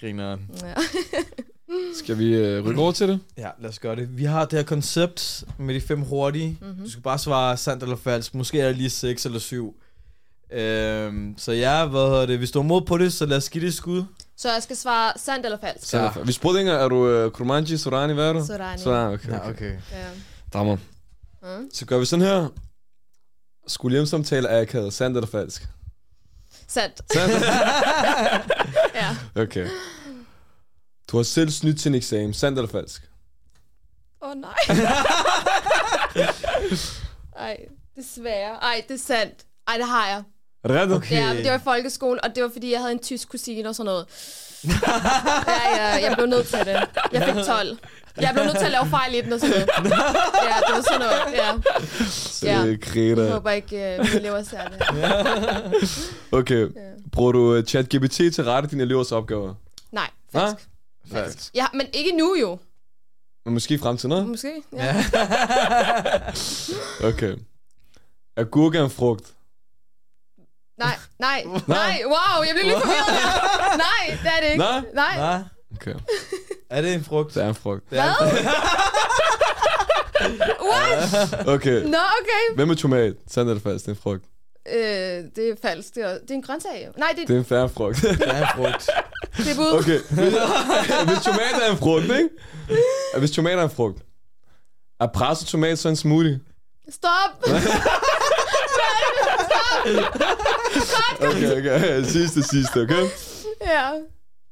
[0.00, 0.36] Griner.
[0.62, 0.74] Ja.
[1.98, 3.20] Skal vi øh, rykke over til det?
[3.36, 4.18] Ja, lad os gøre det.
[4.18, 6.58] Vi har det her koncept med de fem hurtige.
[6.60, 6.84] Mm-hmm.
[6.84, 8.34] Du skal bare svare sandt eller falsk.
[8.34, 9.74] Måske er det lige seks eller syv.
[10.52, 12.38] Øhm, så ja, hvad hedder det?
[12.38, 14.04] Hvis du er mod på det, så lad os give det et skud.
[14.36, 15.88] Så jeg skal svare sandt eller falsk?
[15.88, 16.10] Så ja.
[16.24, 18.46] Vi spurgte ikke, er du øh, Kurmanji, Sorani, hvad er du?
[18.46, 18.82] Sorani.
[18.82, 19.28] Sorani, okay.
[19.28, 19.50] okay.
[19.50, 19.72] okay.
[19.92, 20.06] Ja.
[20.52, 20.76] Dammer.
[21.42, 21.70] Mm.
[21.72, 22.48] Så gør vi sådan her.
[23.66, 24.92] Skolehjemsamtale er akavet.
[24.92, 25.66] Sandt eller falsk?
[26.68, 27.00] Sandt.
[27.12, 27.34] Sandt?
[28.94, 29.42] Ja.
[29.42, 29.66] Okay.
[31.10, 32.34] Du har selv snydt til en eksamen.
[32.34, 33.02] Sandt eller falsk?
[34.22, 34.54] Åh oh, nej.
[37.36, 37.56] Ej,
[37.96, 38.54] desværre.
[38.62, 39.44] Ej, det er sandt.
[39.68, 40.22] Ej, det har jeg.
[40.64, 40.96] Er det rigtigt?
[40.96, 41.16] Okay.
[41.16, 43.68] Ja, men det var i folkeskolen, og det var fordi, jeg havde en tysk kusine
[43.68, 44.06] og sådan noget.
[44.64, 46.88] ja, ja, jeg blev nødt til det.
[47.12, 47.78] Jeg fik 12.
[48.20, 49.68] Jeg blev nødt til at lave fejl i den og sådan noget.
[50.50, 51.52] Ja, det var sådan noget, ja.
[52.42, 53.16] Ja.
[53.24, 54.82] Jeg håber ikke, uh, mine elever ser det.
[56.38, 56.60] Okay.
[56.60, 56.66] Ja.
[57.12, 59.54] Bruger du øh, ChatGPT til at rette dine elevers opgaver?
[59.92, 60.68] Nej, falsk.
[61.12, 61.50] Falsk.
[61.54, 62.58] Ja, men ikke nu jo.
[63.44, 64.28] Men måske i fremtiden, ikke?
[64.28, 64.62] Måske.
[64.72, 65.04] Ja.
[65.12, 65.26] Ja.
[67.08, 67.34] Okay.
[68.36, 69.32] Agurke er en frugt.
[70.78, 73.76] Nej, nej, nej, wow, jeg bliver lige forvirret her.
[73.76, 74.58] Nej, det er det ikke.
[74.64, 74.82] Nej?
[74.94, 75.16] Nej.
[75.16, 75.40] Nej.
[75.76, 75.94] Okay.
[76.70, 77.34] Er det en frugt?
[77.34, 77.90] Det er en frugt.
[77.90, 78.46] Det er en frugt.
[80.70, 81.48] What?
[81.48, 81.82] Okay.
[81.82, 82.54] Nå, okay.
[82.54, 83.14] Hvad med tomat?
[83.28, 83.84] Sandt eller falsk?
[83.86, 84.24] Det er en frugt.
[84.72, 84.78] Øh,
[85.36, 85.94] det er falsk.
[85.94, 86.88] Det er, det er en grøntsag.
[86.96, 87.96] Nej, det, Det er en færre frugt.
[88.02, 88.88] Det er en frugt.
[89.36, 89.78] det er bud.
[89.78, 89.98] Okay.
[89.98, 90.34] Hvis,
[91.08, 92.28] hvis tomat er en frugt, ikke?
[93.18, 93.98] Hvis tomat er en frugt.
[95.00, 96.40] Er presset tomat så en smoothie?
[96.90, 97.30] Stop.
[101.20, 102.04] Okay, okay.
[102.04, 103.02] Sidste, sidste, okay?
[103.62, 103.90] Ja.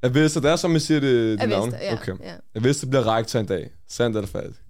[0.03, 1.75] Jeg vidste, det er som, man siger det, Jeg dit navn.
[1.81, 1.93] ja.
[1.93, 2.13] Okay.
[2.23, 2.33] ja.
[2.55, 3.71] Jeg vidste, det bliver rektor en dag.
[3.89, 4.61] Sandt eller falsk?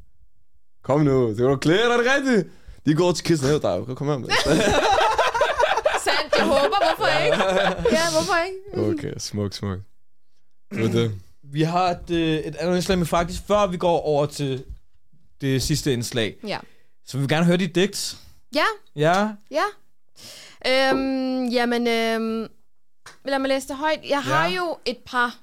[0.85, 2.48] Kom nu, det kan du klæde dig, det rigtigt.
[2.87, 4.29] De går til kissen her, der Kom her med.
[6.05, 7.37] Sandt, jeg håber, hvorfor ikke?
[7.96, 8.90] Ja, hvorfor ikke?
[8.90, 9.79] Okay, smuk, smuk.
[10.77, 11.21] Det det.
[11.43, 14.65] Vi har et, øh, et andet indslag, men faktisk før vi går over til
[15.41, 16.59] det sidste indslag, Ja.
[17.07, 18.17] så vil vi gerne høre dit digt.
[18.55, 18.65] Ja,
[18.97, 19.65] Ja, ja.
[20.67, 22.49] Øhm, jamen, øhm,
[23.25, 24.01] lad mig læse det højt.
[24.09, 24.55] Jeg har Ja.
[24.57, 25.37] jo et par.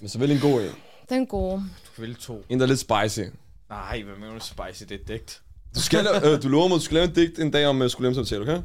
[0.00, 0.70] Men så vælg en god en.
[1.08, 1.64] Den gode.
[1.96, 2.44] du vil to.
[2.48, 3.26] En, der er lidt spicy.
[3.68, 4.82] Nej, hvad mener du spicy?
[4.88, 5.40] Det er et digt.
[5.74, 7.66] Du, skal, lave- øh, du lover mig, at du skal lave en digt en dag
[7.66, 8.62] om uh, skulle samtale, okay?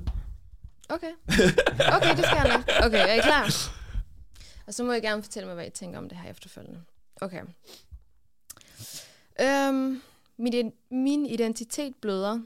[0.89, 1.07] Okay.
[1.95, 2.85] Okay, det skal jeg nok.
[2.85, 3.49] Okay, er I klar?
[4.67, 6.81] Og så må I gerne fortælle mig, hvad I tænker om det her efterfølgende.
[7.21, 7.41] Okay.
[9.41, 10.01] Øhm,
[10.37, 12.39] min, min identitet bløder.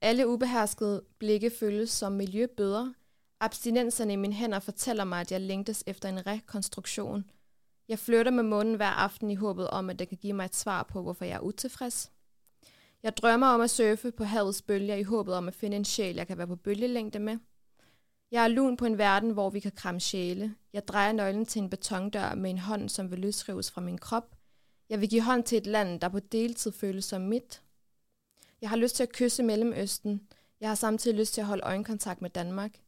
[0.00, 2.92] Alle ubeherskede blikke føles som miljøbøder.
[3.40, 7.30] Abstinenserne i mine hænder fortæller mig, at jeg længtes efter en rekonstruktion.
[7.88, 10.56] Jeg flytter med munden hver aften i håbet om, at det kan give mig et
[10.56, 12.10] svar på, hvorfor jeg er utilfreds.
[13.02, 16.14] Jeg drømmer om at surfe på havets bølger i håbet om at finde en sjæl,
[16.14, 17.38] jeg kan være på bølgelængde med.
[18.30, 20.54] Jeg er lun på en verden, hvor vi kan kramme sjæle.
[20.72, 24.36] Jeg drejer nøglen til en betondør med en hånd, som vil løsrives fra min krop.
[24.88, 27.62] Jeg vil give hånd til et land, der på deltid føles som mit.
[28.60, 30.20] Jeg har lyst til at kysse Mellemøsten.
[30.60, 32.80] Jeg har samtidig lyst til at holde øjenkontakt med Danmark.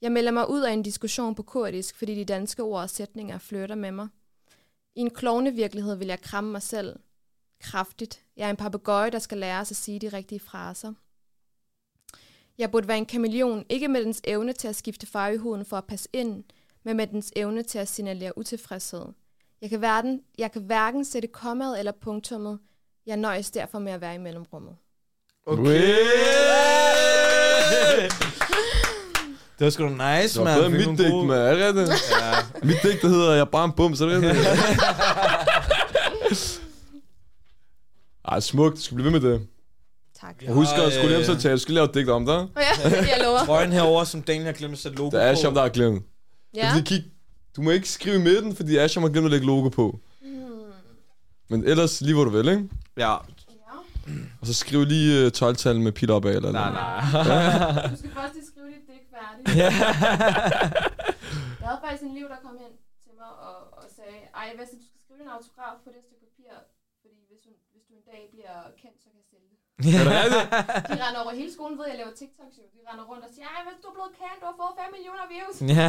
[0.00, 3.38] Jeg melder mig ud af en diskussion på kurdisk, fordi de danske ord og sætninger
[3.38, 4.08] flytter med mig.
[4.94, 6.98] I en klovnevirkelighed vil jeg kramme mig selv.
[7.60, 8.24] Kraftigt.
[8.36, 10.92] Jeg er en papegøje, der skal lære sig at sige de rigtige fraser.
[12.60, 15.64] Jeg burde være en kameleon, ikke med dens evne til at skifte farve i huden
[15.64, 16.44] for at passe ind,
[16.84, 19.04] men med dens evne til at signalere utilfredshed.
[19.62, 22.58] Jeg kan, hverken, jeg kan hverken sætte kommaet eller punktummet.
[23.06, 24.74] Jeg nøjes derfor med at være i mellemrummet.
[25.46, 25.96] Okay.
[29.58, 29.88] Det var sgu da
[30.22, 30.72] nice, Det var man.
[30.72, 31.38] mit digt, gode- man.
[31.38, 32.10] Er det rigtigt?
[32.20, 32.32] Ja.
[32.62, 34.48] Mit digt, der hedder Jeg er bare en bum, så er det rigtigt?
[38.28, 38.76] Ej, smukt.
[38.76, 39.46] Du skal blive ved med det.
[40.20, 40.42] Tak.
[40.48, 41.54] Og husk at øh, skulle hjem til tale.
[41.54, 42.48] Du skal lave et digt om dig.
[42.56, 43.44] Ja, jeg lover.
[43.44, 45.38] Trøjen herover, som Daniel har glemt at sætte logo Det er på.
[45.38, 46.02] Asham, der har glemt.
[46.54, 46.70] Ja.
[46.70, 47.04] Fordi kig,
[47.56, 50.00] du må ikke skrive i midten, fordi Asham har glemt at lægge logo på.
[51.52, 52.68] Men ellers lige hvor du vil, ikke?
[53.04, 53.14] Ja.
[54.40, 56.78] Og så skriv lige uh, 12-tal med pil opad eller Nej, noget.
[57.26, 57.86] nej.
[57.92, 59.44] Du skal først lige skrive dit digt færdigt.
[59.62, 59.70] Ja.
[61.60, 64.66] Jeg havde faktisk en liv, der kom ind til mig og, og sagde, ej, hvad
[64.70, 66.52] så, du skal skrive en autograf på det stykke papir,
[67.02, 69.08] fordi hvis du, hvis du en dag bliver kendt, så
[69.96, 70.14] jeg det.
[70.22, 70.42] Er det?
[70.90, 72.64] De render over hele skolen, ved jeg laver TikToks jo.
[72.74, 74.88] De render rundt og siger, ej, hvis du er blevet kendt, du har fået 5
[74.96, 75.56] millioner views.
[75.78, 75.86] ja.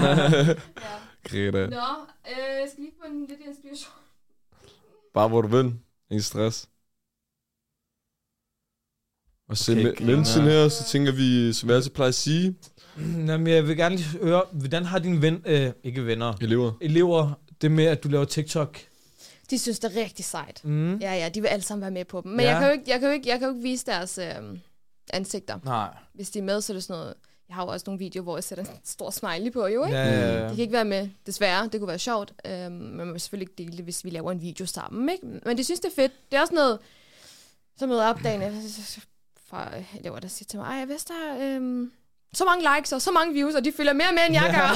[0.85, 0.95] Ja.
[1.29, 1.61] Greta.
[1.77, 1.87] Nå,
[2.31, 3.95] øh, jeg skal lige få en lidt inspiration.
[5.13, 5.65] Bare hvor du vil.
[6.11, 6.57] Ingen stress.
[9.49, 12.55] Og så Okay, mens her, så tænker vi, som vi altid plejer at sige,
[12.97, 16.71] Jamen, jeg vil gerne lige høre, hvordan har dine ven, øh, ikke venner, elever.
[16.81, 18.77] elever, det med, at du laver TikTok?
[19.51, 20.61] De synes, det er rigtig sejt.
[20.65, 20.97] Mm.
[20.97, 22.31] Ja, ja, de vil alle sammen være med på dem.
[22.31, 22.51] Men Ja.
[22.51, 24.57] jeg, kan jo ikke, jeg, kan jo ikke, jeg kan jo ikke vise deres øh,
[25.13, 25.59] ansigter.
[25.65, 25.89] Nej.
[26.13, 27.13] Hvis de er med, så er det sådan noget...
[27.49, 29.97] Jeg har jo også nogle videoer, hvor jeg sætter en stor smiley på, jo, ikke?
[29.97, 30.47] Ja, ja, De ja.
[30.49, 31.69] kan ikke være med, desværre.
[31.71, 32.33] Det kunne være sjovt.
[32.45, 35.09] Øhm, men man vil selvfølgelig ikke dele det, hvis vi laver en video sammen.
[35.09, 35.25] Ikke?
[35.45, 36.11] Men de synes, det er fedt.
[36.31, 36.79] Det er også noget,
[37.77, 38.99] så møder jeg op dagen efter,
[39.45, 41.91] fra elever, der siger til mig, ej, hvis der er øhm,
[42.35, 44.69] så mange likes og så mange views, og de følger mere med, end jeg gør.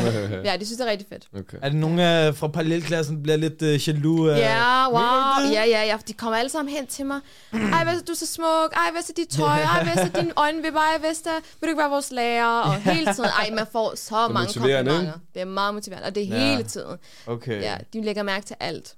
[0.50, 1.28] ja, de synes, det er rigtig fedt.
[1.38, 1.58] Okay.
[1.62, 4.30] Er det nogen af fra parallelklassen, der bliver lidt øh, jaloux?
[4.32, 4.38] Øh?
[4.38, 5.46] Ja, wow.
[5.46, 5.52] Det?
[5.54, 5.96] Ja, ja, ja.
[6.08, 7.20] De kommer alle sammen hen til mig.
[7.52, 8.72] Ej, hvad du er så smuk.
[8.76, 9.46] Ej, hvad så dit tøj.
[9.60, 10.80] Ej, hvad så dine øjenvipper.
[10.80, 12.46] Ej, hvad så, vil du ikke være vores lærer?
[12.60, 13.30] Og hele tiden.
[13.38, 15.18] Ej, man får så mange motiverende, komplimenter.
[15.34, 16.06] Det er meget motiverende.
[16.06, 16.50] Og det er Ja.
[16.50, 16.96] hele tiden.
[17.26, 17.62] Okay.
[17.62, 18.94] Ja, de lægger mærke til alt.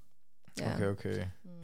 [0.61, 0.64] Ja.
[0.74, 1.22] Okay, okay.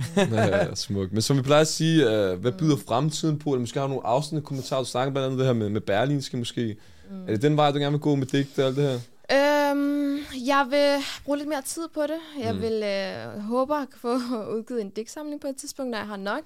[0.32, 1.12] ja, smukt.
[1.12, 3.50] Men som vi plejer at sige, uh, hvad byder fremtiden på?
[3.50, 4.80] Eller måske har du nogle afsnit kommentarer.
[4.82, 6.76] Du snakker blandt andet det her med, med Berlinske måske.
[7.10, 7.22] Mm.
[7.22, 9.00] Er det den vej, du gerne vil gå med digt og alt det her?
[9.32, 12.44] Øhm, jeg vil bruge lidt mere tid på det.
[12.44, 12.60] Jeg Mm.
[12.62, 14.14] vil øh, håbe at få
[14.56, 16.42] udgivet en digtsamling på et tidspunkt, når jeg har nok.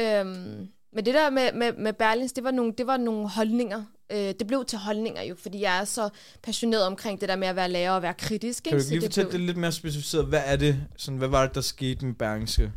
[0.00, 3.84] Øhm, men det der med, med, med Berlins, det var nogle, det var nogle holdninger.
[4.10, 6.08] Øh, det blev til holdninger jo, fordi jeg er så
[6.42, 8.64] passioneret omkring det der med at være lærer og være kritisk.
[8.64, 8.78] Kan ikke?
[8.78, 10.26] du Så lige det fortælle blev- det lidt mere specificeret?
[10.26, 10.80] Hvad er det?
[10.96, 12.72] Sådan, hvad var det, der skete med Berlingske?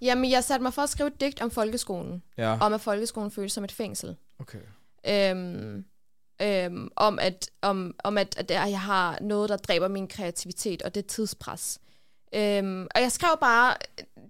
[0.00, 2.22] Jamen, jeg satte mig for at skrive et digt om folkeskolen.
[2.38, 4.16] Ja, Om at folkeskolen føles som et fængsel.
[4.40, 4.58] okay.
[5.08, 5.84] øhm,
[6.42, 10.94] øhm, om, at, om, om at, at jeg har noget, der dræber min kreativitet, og
[10.94, 11.78] det er tidspres.
[12.34, 13.74] Øhm, og jeg skrev bare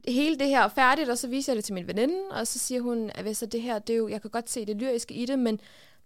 [0.08, 2.80] hele det her færdigt, og så viser jeg det til min veninde, og så siger
[2.80, 5.26] hun, at hvis det her, det er jo, jeg kan godt se det lyriske i
[5.26, 5.60] det, men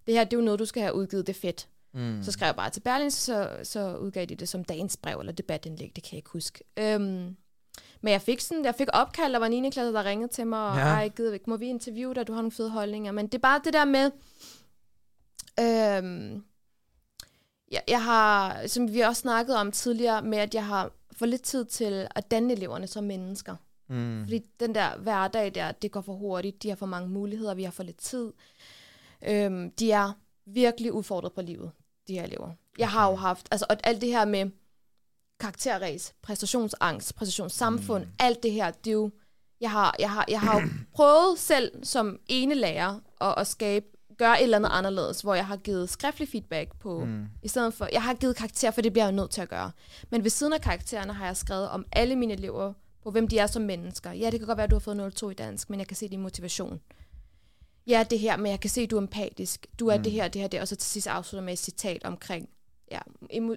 [0.07, 1.69] det her, det er jo noget, du skal have udgivet, det er fedt.
[1.95, 2.23] Mm.
[2.23, 5.33] Så skrev jeg bare til Berlin, så, så udgav de det som dagens brev eller
[5.33, 6.65] debatindlæg, det kan jeg ikke huske.
[6.77, 7.37] Øhm,
[8.01, 9.71] men jeg fik sådan, jeg fik opkald, der var en 9.
[9.71, 10.83] klasse, der ringede til mig, og Ja.
[10.83, 13.13] ej, gider, ikke, må vi interviewe dig, du har nogle fede holdninger.
[13.13, 14.11] Men det er bare det der med,
[15.61, 16.45] Øhm,
[17.73, 21.43] jeg, jeg har, som vi også snakket om tidligere, med at jeg har for lidt
[21.43, 23.57] tid til at danne eleverne som mennesker.
[23.89, 24.21] Mm.
[24.25, 27.65] Fordi den der hverdag der, det går for hurtigt, de har for mange muligheder, vi
[27.65, 28.33] har for lidt tid.
[29.29, 30.13] Øhm, de er
[30.47, 31.71] virkelig udfordret på livet,
[32.09, 32.51] de her elever.
[32.79, 34.51] Jeg har jo haft, altså og alt det her med
[35.41, 38.11] karakterræs, præstationsangst, præstationssamfund, mm.
[38.19, 39.11] alt det her, det er jo,
[39.61, 40.67] jeg har, jeg har, jeg har jo
[40.97, 43.87] prøvet selv som ene lærer at, at skabe,
[44.19, 47.27] gøre et eller andet anderledes, hvor jeg har givet skriftlig feedback på, mm.
[47.43, 49.49] i stedet for, jeg har givet karakter, for det bliver jeg jo nødt til at
[49.49, 49.71] gøre.
[50.11, 53.39] Men ved siden af karaktererne har jeg skrevet om alle mine elever, på hvem de
[53.39, 54.13] er som mennesker.
[54.13, 55.97] Ja, det kan godt være, at du har fået 0,2 i dansk, men jeg kan
[55.97, 56.81] se din motivation.
[57.87, 59.67] Ja, det her, men jeg kan se, at du er empatisk.
[59.81, 60.03] Du er mm.
[60.03, 60.61] det her, det her, det.
[60.61, 62.49] Og så til sidst afslutter med et citat omkring,
[62.91, 62.99] ja,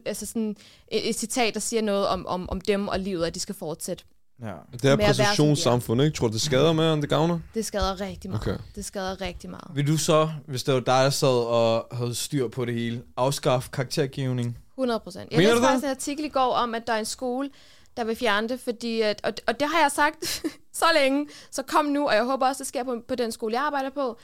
[0.05, 0.55] altså sådan
[0.87, 3.55] et, et citat, der siger noget om, om, om dem og livet, at de skal
[3.55, 4.03] fortsætte.
[4.41, 4.53] Ja.
[4.71, 6.17] Det er præstationssamfund, ikke?
[6.17, 7.39] Tror du, det skader mere, end det gavner?
[7.53, 8.47] Det skader rigtig meget.
[8.47, 8.57] Okay.
[8.75, 9.71] Det skader rigtig meget.
[9.75, 13.01] Vil du så, hvis det var dig, der sad og havde styr på det hele,
[13.17, 14.57] afskaffe karaktergivning?
[14.77, 15.31] 100 procent.
[15.31, 17.49] Jeg læste faktisk en artikel i går om, at der er en skole,
[17.97, 20.45] der vil fjerne det, fordi, at, og, og det har jeg sagt
[20.81, 23.53] så længe, så kom nu, og jeg håber også, det sker på, på den skole,
[23.53, 24.17] jeg arbejder på,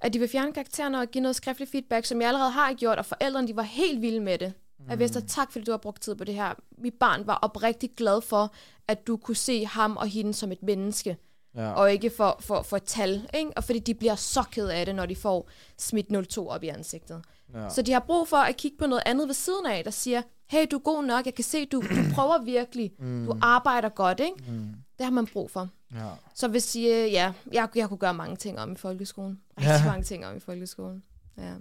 [0.00, 2.98] at de vil fjerne karaktererne og give noget skriftlig feedback, som jeg allerede har gjort,
[2.98, 4.52] og forældrene, de var helt vilde med det.
[4.88, 6.54] Jeg vidste, tak fordi du har brugt tid på det her.
[6.78, 8.54] Mit barn var oprigtig glad for,
[8.88, 11.16] at du kunne se ham og hende som et menneske,
[11.54, 11.72] Ja.
[11.72, 13.28] og ikke for, for, for tal.
[13.34, 13.50] Ikke?
[13.56, 15.48] Og fordi de bliver så ked af det, når de får
[15.78, 17.22] smidt 02 op i ansigtet.
[17.54, 17.68] Ja.
[17.70, 20.22] Så de har brug for at kigge på noget andet ved siden af, der siger,
[20.50, 23.26] hey, du er god nok, jeg kan se, du, du prøver virkelig, mm.
[23.26, 24.52] du arbejder godt, ikke?
[24.52, 24.74] Mm.
[24.98, 25.68] Det har man brug for.
[25.94, 26.06] Ja.
[26.34, 29.40] Så hvis I, øh, ja, jeg, jeg kunne gøre mange ting om i folkeskolen.
[29.58, 29.84] Rigtig Ja.
[29.86, 31.02] mange ting om i folkeskolen.
[31.38, 31.52] Ja,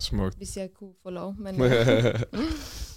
[0.00, 0.36] Smukt.
[0.36, 1.34] hvis jeg kunne få lov.
[1.38, 2.20] Men, øh,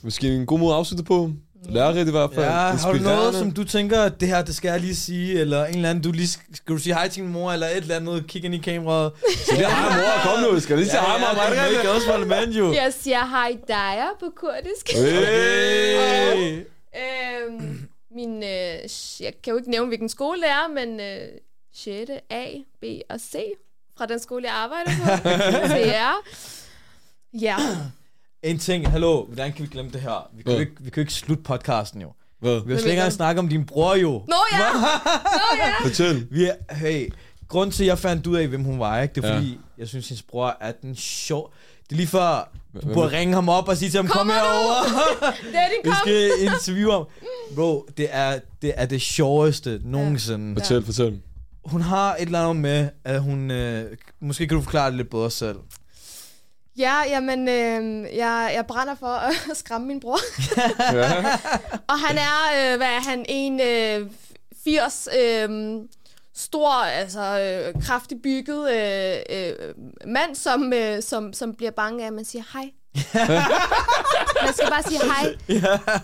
[0.03, 1.31] Måske en god måde at afslutte på.
[1.69, 2.45] Lærerigt i hvert fald.
[2.45, 5.39] Ja, har du noget, som du tænker, at det her, det skal jeg lige sige,
[5.39, 7.77] eller en eller anden, du lige, skal du sige hej til din mor, eller et
[7.77, 9.11] eller andet, kigge ind i kameraet.
[9.45, 11.65] Så det er hej mor, kom nu, skal lige sige hej mor, mig, det er
[11.79, 12.73] ikke også parlament, jo.
[12.73, 14.89] jeg siger hej dig på kurdisk.
[14.95, 16.65] Hey.
[17.01, 18.79] øhm, min, øh,
[19.19, 21.27] jeg kan jo ikke nævne, hvilken skole det er, men øh,
[21.73, 22.11] 6.
[22.29, 22.45] A,
[22.81, 23.35] B og C
[23.97, 25.29] fra den skole, jeg arbejder på.
[25.77, 26.13] det er.
[27.41, 27.55] Ja,
[28.43, 30.29] En ting, hallo, hvordan kan vi glemme det her?
[30.33, 30.61] Vi kan, jo Hvad?
[30.67, 32.11] ikke, vi kan jo ikke slutte podcasten, jo.
[32.39, 32.53] Hvad?
[32.65, 34.11] Vi har slet ikke engang snakket om din bror, jo.
[34.11, 34.57] Nå ja!
[34.73, 35.73] Nå ja!
[35.87, 36.27] Fortæl.
[36.31, 37.13] Vi er, hey,
[37.47, 39.15] grund til, at jeg fandt ud af, hvem hun var, ikke?
[39.15, 39.35] det er Ja.
[39.37, 41.53] fordi, jeg synes, hendes bror er den sjov.
[41.83, 42.51] Det er lige før,
[42.81, 44.83] du burde ringe ham op og sige til ham, kom herover.
[45.29, 45.93] Det er din Vi kom.
[46.03, 47.05] skal interviewe ham.
[47.55, 50.55] Bro, det er det, er det sjoveste nogensinde.
[50.61, 51.21] Fortæl, fortæl.
[51.65, 53.51] Hun har et eller andet med, at hun...
[53.51, 55.55] Øh, måske kan du forklare det lidt bedre selv.
[56.77, 60.19] Ja, jamen, øh, jeg, jeg brænder for at skræmme min bror.
[60.93, 61.37] Ja.
[61.91, 64.09] Og han er, øh, hvad er han, en øh,
[64.63, 65.49] 80, øh,
[66.35, 69.53] stor, altså øh, kraftig bygget øh, øh,
[70.07, 72.69] mand, som, øh, som, som bliver bange af, at man siger hej.
[74.45, 75.35] man skal bare sige hej.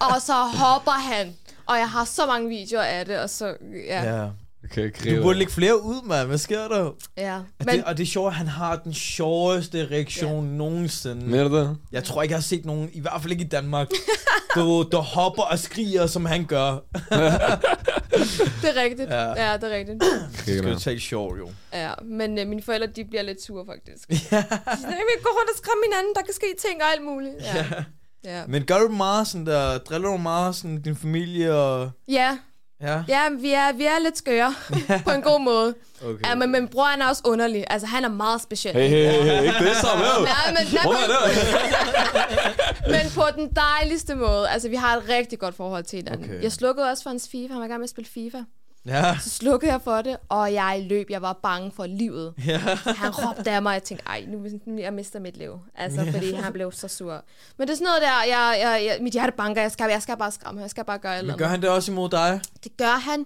[0.02, 1.36] Og så hopper han.
[1.66, 3.56] Og jeg har så mange videoer af det, og så,
[3.88, 4.04] ja.
[4.04, 4.28] ja.
[4.76, 4.86] Ja.
[4.86, 6.28] Okay, Du burde lægge flere ud, mand.
[6.28, 6.92] Hvad sker der?
[7.18, 7.40] ja.
[7.66, 10.58] Men, det, og det er sjovt, at han har den sjoveste reaktion ja.
[10.58, 11.26] nogensinde.
[11.26, 11.78] Mener du det?
[11.92, 13.88] Jeg tror ikke, jeg har set nogen, i hvert fald ikke i Danmark,
[14.56, 16.72] du, der hopper og skriger, som han gør.
[18.62, 19.10] det er rigtigt.
[19.10, 19.24] Ja.
[19.24, 20.04] Ja, ja det er rigtigt.
[20.46, 21.50] Det skal du tage sjov, jo.
[21.74, 24.10] Ja, men øh, mine forældre, de bliver lidt sure, faktisk.
[24.10, 27.36] De siger, vi går rundt og skræmme hinanden, der kan ske ting og alt muligt.
[27.42, 27.66] Ja.
[28.24, 28.44] Ja.
[28.48, 31.92] Men gør du meget sådan der, driller du meget sådan din familie og...
[32.08, 32.38] Ja,
[32.82, 34.54] Ja, ja vi, er, vi er lidt skøre
[35.06, 35.76] på en god måde.
[36.06, 36.28] okay.
[36.28, 37.66] Ja, men min bror han er også underlig.
[37.70, 38.74] Altså, han er meget speciel.
[38.74, 40.26] Hey, hey, hey, hey, ikke det så, med.
[40.26, 40.84] Nej, men, nej,
[42.88, 44.50] men, men på den dejligste måde.
[44.50, 46.26] Altså, vi har et rigtig godt forhold til hinanden.
[46.30, 46.44] Okay.
[46.44, 47.54] Jeg slukkede også for hans FIFA.
[47.54, 48.38] Han var i gang med at spille FIFA.
[48.88, 49.18] Ja.
[49.22, 51.10] Så slukkede jeg for det, og jeg løb.
[51.10, 52.34] Jeg var bange for livet.
[52.46, 52.58] Ja.
[52.86, 55.60] Han råbte af mig, og jeg tænkte, ej, nu, jeg mister mit liv.
[55.76, 57.24] Altså, fordi han blev så sur.
[57.58, 60.02] Men det er sådan noget der, jeg, jeg, jeg, mit hjerte banker, jeg skal, jeg
[60.02, 62.42] skal bare skræmme jeg skal bare gøre Men gør han det også imod dig?
[62.64, 63.26] Det gør han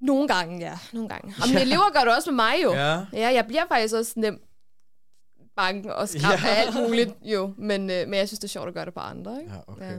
[0.00, 0.78] nogle gange, ja.
[0.92, 1.34] Nogle gange.
[1.42, 2.72] Og mine elever gør det også med mig jo.
[2.72, 3.00] Ja.
[3.12, 4.40] Ja, jeg bliver faktisk også nemt
[5.56, 6.48] bange og skræmt Ja.
[6.48, 6.54] ja.
[6.54, 7.52] af alt muligt, jo.
[7.58, 9.52] Men, øh, men jeg synes, det er sjovt at gøre det på andre, ikke?
[9.52, 9.92] Ja, okay.
[9.92, 9.98] Ja.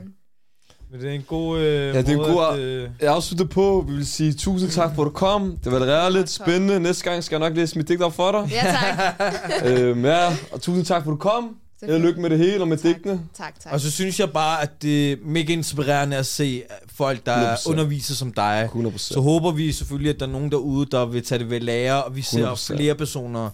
[0.90, 1.64] Men det er en god øh,
[1.94, 4.94] Ja, det er en god- at, øh, Jeg afslutter på, vi vil sige tusind tak
[4.94, 5.56] for, at du kom.
[5.64, 6.80] Det var lidt spændende.
[6.80, 8.48] Næste gang skal jeg nok læse mit digt op for dig.
[8.52, 9.66] Ja, tak.
[9.72, 11.56] øhm, ja, og tusind tak for, at du kom.
[11.82, 13.20] Held og lykke med det hele og med digtene.
[13.36, 13.72] tak, tak.
[13.72, 16.62] Og så synes jeg bare, at det er mega inspirerende at se
[16.96, 17.70] folk, der 100%.
[17.70, 18.62] underviser som dig.
[18.64, 21.60] 100 Så håber vi selvfølgelig, at der er nogen derude, der vil tage det ved
[21.60, 22.66] lære, og vi ser 100%.
[22.76, 23.50] flere personer,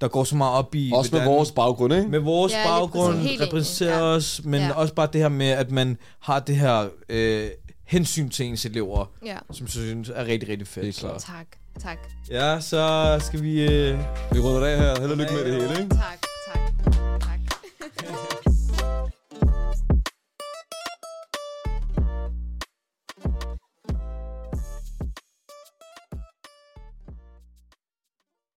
[0.00, 0.90] der går så meget op i...
[0.94, 2.08] Også med vores baggrund, ikke?
[2.08, 4.02] med vores Ja, baggrund, repræsenterer ja.
[4.04, 4.72] os, men Ja.
[4.72, 7.48] også bare det her med, at man har det her øh,
[7.86, 10.84] hensyn til ens elever, Ja, som jeg synes er rigtig, rigtig fedt.
[10.84, 11.20] Helt klart.
[11.22, 11.46] tak.
[11.82, 11.98] Tak.
[12.30, 13.62] Ja, så skal vi...
[13.62, 13.98] Øh,
[14.32, 15.00] Vi runder af her.
[15.00, 15.94] Held og lykke med det hele, ikke?
[15.94, 16.25] Tak.